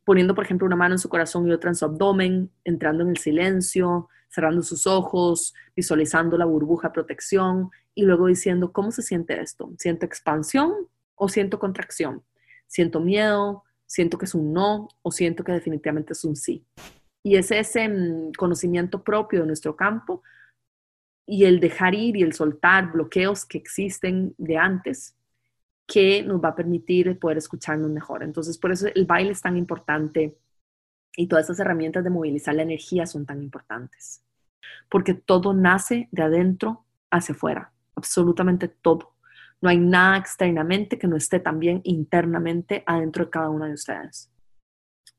poniendo, 0.03 0.35
por 0.35 0.43
ejemplo, 0.43 0.67
una 0.67 0.75
mano 0.75 0.95
en 0.95 0.99
su 0.99 1.07
corazón 1.07 1.47
y 1.47 1.53
otra 1.53 1.69
en 1.69 1.75
su 1.75 1.85
abdomen, 1.85 2.51
entrando 2.65 3.03
en 3.03 3.11
el 3.11 3.17
silencio, 3.17 4.09
cerrando 4.27 4.61
sus 4.61 4.87
ojos, 4.87 5.53
visualizando 5.73 6.37
la 6.37 6.43
burbuja 6.43 6.91
protección 6.91 7.69
y 7.95 8.03
luego 8.03 8.27
diciendo, 8.27 8.73
¿cómo 8.73 8.91
se 8.91 9.03
siente 9.03 9.39
esto? 9.39 9.71
¿Siento 9.77 10.05
expansión 10.05 10.73
o 11.15 11.29
siento 11.29 11.59
contracción? 11.59 12.25
¿Siento 12.67 12.99
miedo? 12.99 13.63
¿Siento 13.85 14.17
que 14.17 14.25
es 14.25 14.35
un 14.35 14.51
no 14.51 14.89
o 15.01 15.11
siento 15.11 15.45
que 15.45 15.53
definitivamente 15.53 16.11
es 16.11 16.25
un 16.25 16.35
sí? 16.35 16.65
Y 17.27 17.35
es 17.35 17.51
ese 17.51 17.89
mm, 17.89 18.31
conocimiento 18.37 19.03
propio 19.03 19.41
de 19.41 19.47
nuestro 19.47 19.75
campo 19.75 20.23
y 21.25 21.43
el 21.43 21.59
dejar 21.59 21.93
ir 21.93 22.15
y 22.15 22.23
el 22.23 22.31
soltar 22.31 22.93
bloqueos 22.93 23.45
que 23.45 23.57
existen 23.57 24.33
de 24.37 24.55
antes 24.55 25.13
que 25.85 26.23
nos 26.23 26.41
va 26.41 26.49
a 26.49 26.55
permitir 26.55 27.19
poder 27.19 27.37
escucharnos 27.37 27.91
mejor. 27.91 28.23
Entonces, 28.23 28.57
por 28.57 28.71
eso 28.71 28.87
el 28.95 29.05
baile 29.05 29.31
es 29.31 29.41
tan 29.41 29.57
importante 29.57 30.37
y 31.17 31.27
todas 31.27 31.43
esas 31.47 31.59
herramientas 31.59 32.05
de 32.05 32.11
movilizar 32.11 32.55
la 32.55 32.63
energía 32.63 33.05
son 33.05 33.25
tan 33.25 33.43
importantes. 33.43 34.23
Porque 34.87 35.13
todo 35.13 35.53
nace 35.53 36.07
de 36.13 36.23
adentro 36.23 36.85
hacia 37.11 37.35
afuera, 37.35 37.73
absolutamente 37.93 38.69
todo. 38.69 39.15
No 39.59 39.67
hay 39.67 39.79
nada 39.79 40.15
externamente 40.15 40.97
que 40.97 41.09
no 41.09 41.17
esté 41.17 41.41
también 41.41 41.81
internamente 41.83 42.85
adentro 42.85 43.25
de 43.25 43.31
cada 43.31 43.49
una 43.49 43.65
de 43.67 43.73
ustedes. 43.73 44.31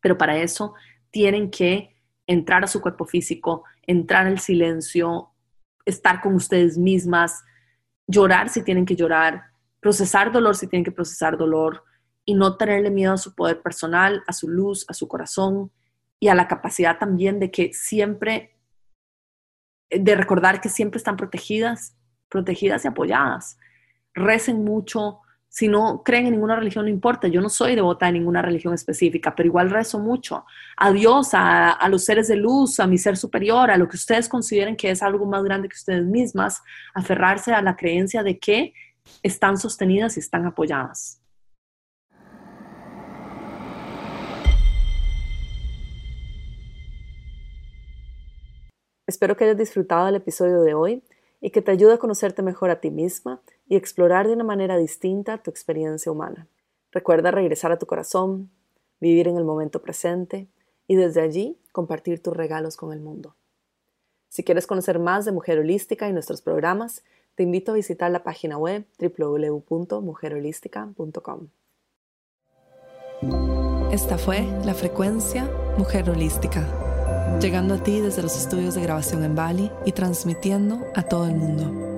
Pero 0.01 0.17
para 0.17 0.39
eso 0.39 0.73
tienen 1.11 1.51
que 1.51 1.98
entrar 2.29 2.63
a 2.63 2.69
su 2.69 2.81
cuerpo 2.81 3.07
físico, 3.07 3.65
entrar 3.87 4.27
al 4.27 4.39
silencio, 4.39 5.31
estar 5.85 6.21
con 6.21 6.35
ustedes 6.35 6.79
mismas, 6.79 7.43
llorar 8.07 8.51
si 8.51 8.63
tienen 8.63 8.85
que 8.85 8.95
llorar, 8.95 9.45
procesar 9.81 10.31
dolor 10.31 10.55
si 10.55 10.69
tienen 10.69 10.85
que 10.85 10.93
procesar 10.93 11.37
dolor 11.37 11.83
y 12.25 12.35
no 12.35 12.57
tenerle 12.57 12.91
miedo 12.91 13.15
a 13.15 13.19
su 13.19 13.35
poder 13.35 13.63
personal, 13.63 14.23
a 14.27 14.33
su 14.35 14.49
luz, 14.49 14.85
a 14.89 14.95
su 14.95 15.09
corazón 15.09 15.73
y 16.21 16.29
a 16.29 16.35
la 16.35 16.47
capacidad 16.47 16.99
también 16.99 17.41
de 17.41 17.51
que 17.51 17.73
siempre, 17.73 18.55
de 19.91 20.15
recordar 20.15 20.61
que 20.61 20.69
siempre 20.69 20.99
están 20.99 21.17
protegidas, 21.17 21.97
protegidas 22.29 22.85
y 22.85 22.89
apoyadas. 22.89 23.59
Recen 24.13 24.65
mucho, 24.65 25.21
si 25.49 25.67
no 25.67 26.03
creen 26.05 26.27
en 26.27 26.33
ninguna 26.33 26.57
religión, 26.57 26.85
no 26.85 26.91
importa. 26.91 27.27
Yo 27.27 27.41
no 27.41 27.49
soy 27.49 27.75
devota 27.75 28.07
de 28.07 28.13
ninguna 28.13 28.43
religión 28.43 28.75
específica, 28.75 29.35
pero 29.35 29.47
igual 29.49 29.71
rezo 29.71 29.99
mucho 29.99 30.45
a 30.77 30.93
Dios, 30.93 31.31
a, 31.33 31.89
los 31.89 32.05
seres 32.05 32.29
de 32.29 32.37
luz, 32.37 32.79
a 32.81 32.87
mi 32.87 32.99
ser 32.99 33.17
superior, 33.17 33.71
a 33.71 33.79
lo 33.79 33.89
que 33.89 33.97
ustedes 33.97 34.29
consideren 34.29 34.77
que 34.77 34.91
es 34.91 35.03
algo 35.03 35.27
más 35.27 35.43
grande 35.43 35.69
que 35.69 35.75
ustedes 35.75 36.05
mismas, 36.05 36.63
aferrarse 36.95 37.53
a 37.53 37.63
la 37.63 37.77
creencia 37.77 38.23
de 38.23 38.39
que 38.39 38.75
están 39.23 39.57
sostenidas 39.57 40.17
y 40.17 40.21
están 40.21 40.45
apoyadas. 40.47 41.23
Espero 49.07 49.39
que 49.39 49.45
hayas 49.45 49.57
disfrutado 49.57 50.05
del 50.05 50.17
episodio 50.17 50.61
de 50.61 50.75
hoy 50.75 51.03
y 51.41 51.51
que 51.51 51.63
te 51.63 51.71
ayude 51.71 51.95
a 51.95 51.99
conocerte 51.99 52.43
mejor 52.43 52.69
a 52.69 52.81
ti 52.81 52.91
misma 52.91 53.41
y 53.69 53.77
explorar 53.77 54.27
de 54.27 54.33
una 54.35 54.43
manera 54.45 54.77
distinta 54.77 55.39
tu 55.39 55.51
experiencia 55.51 56.11
humana. 56.11 56.49
Recuerda 56.91 57.31
regresar 57.31 57.71
a 57.73 57.79
tu 57.79 57.87
corazón, 57.87 58.51
vivir 59.01 59.29
en 59.29 59.37
el 59.37 59.45
momento 59.45 59.83
presente 59.83 60.49
y 60.87 60.97
desde 60.97 61.21
allí 61.21 61.59
compartir 61.73 62.23
tus 62.23 62.35
regalos 62.37 62.77
con 62.77 62.93
el 62.93 63.01
mundo. 63.01 63.35
Si 64.29 64.45
quieres 64.45 64.67
conocer 64.67 64.99
más 64.99 65.25
de 65.25 65.33
Mujer 65.33 65.59
Holística 65.59 66.07
y 66.09 66.13
nuestros 66.13 66.43
programas, 66.43 67.03
te 67.35 67.43
invito 67.43 67.73
a 67.73 67.77
visitar 67.77 68.11
la 68.11 68.25
página 68.25 68.59
web 68.59 68.85
www.mujerholística.com. 68.99 71.49
Esta 73.93 74.19
fue 74.19 74.43
la 74.65 74.75
frecuencia 74.75 75.49
Mujer 75.77 76.11
Holística 76.11 76.67
llegando 77.41 77.75
a 77.75 77.83
ti 77.83 78.01
desde 78.01 78.23
los 78.23 78.37
estudios 78.37 78.75
de 78.75 78.83
grabación 78.83 79.23
en 79.23 79.37
Bali 79.37 79.71
y 79.85 79.93
transmitiendo 79.93 80.85
a 80.97 81.05
todo 81.05 81.27
el 81.27 81.37
mundo. 81.37 81.98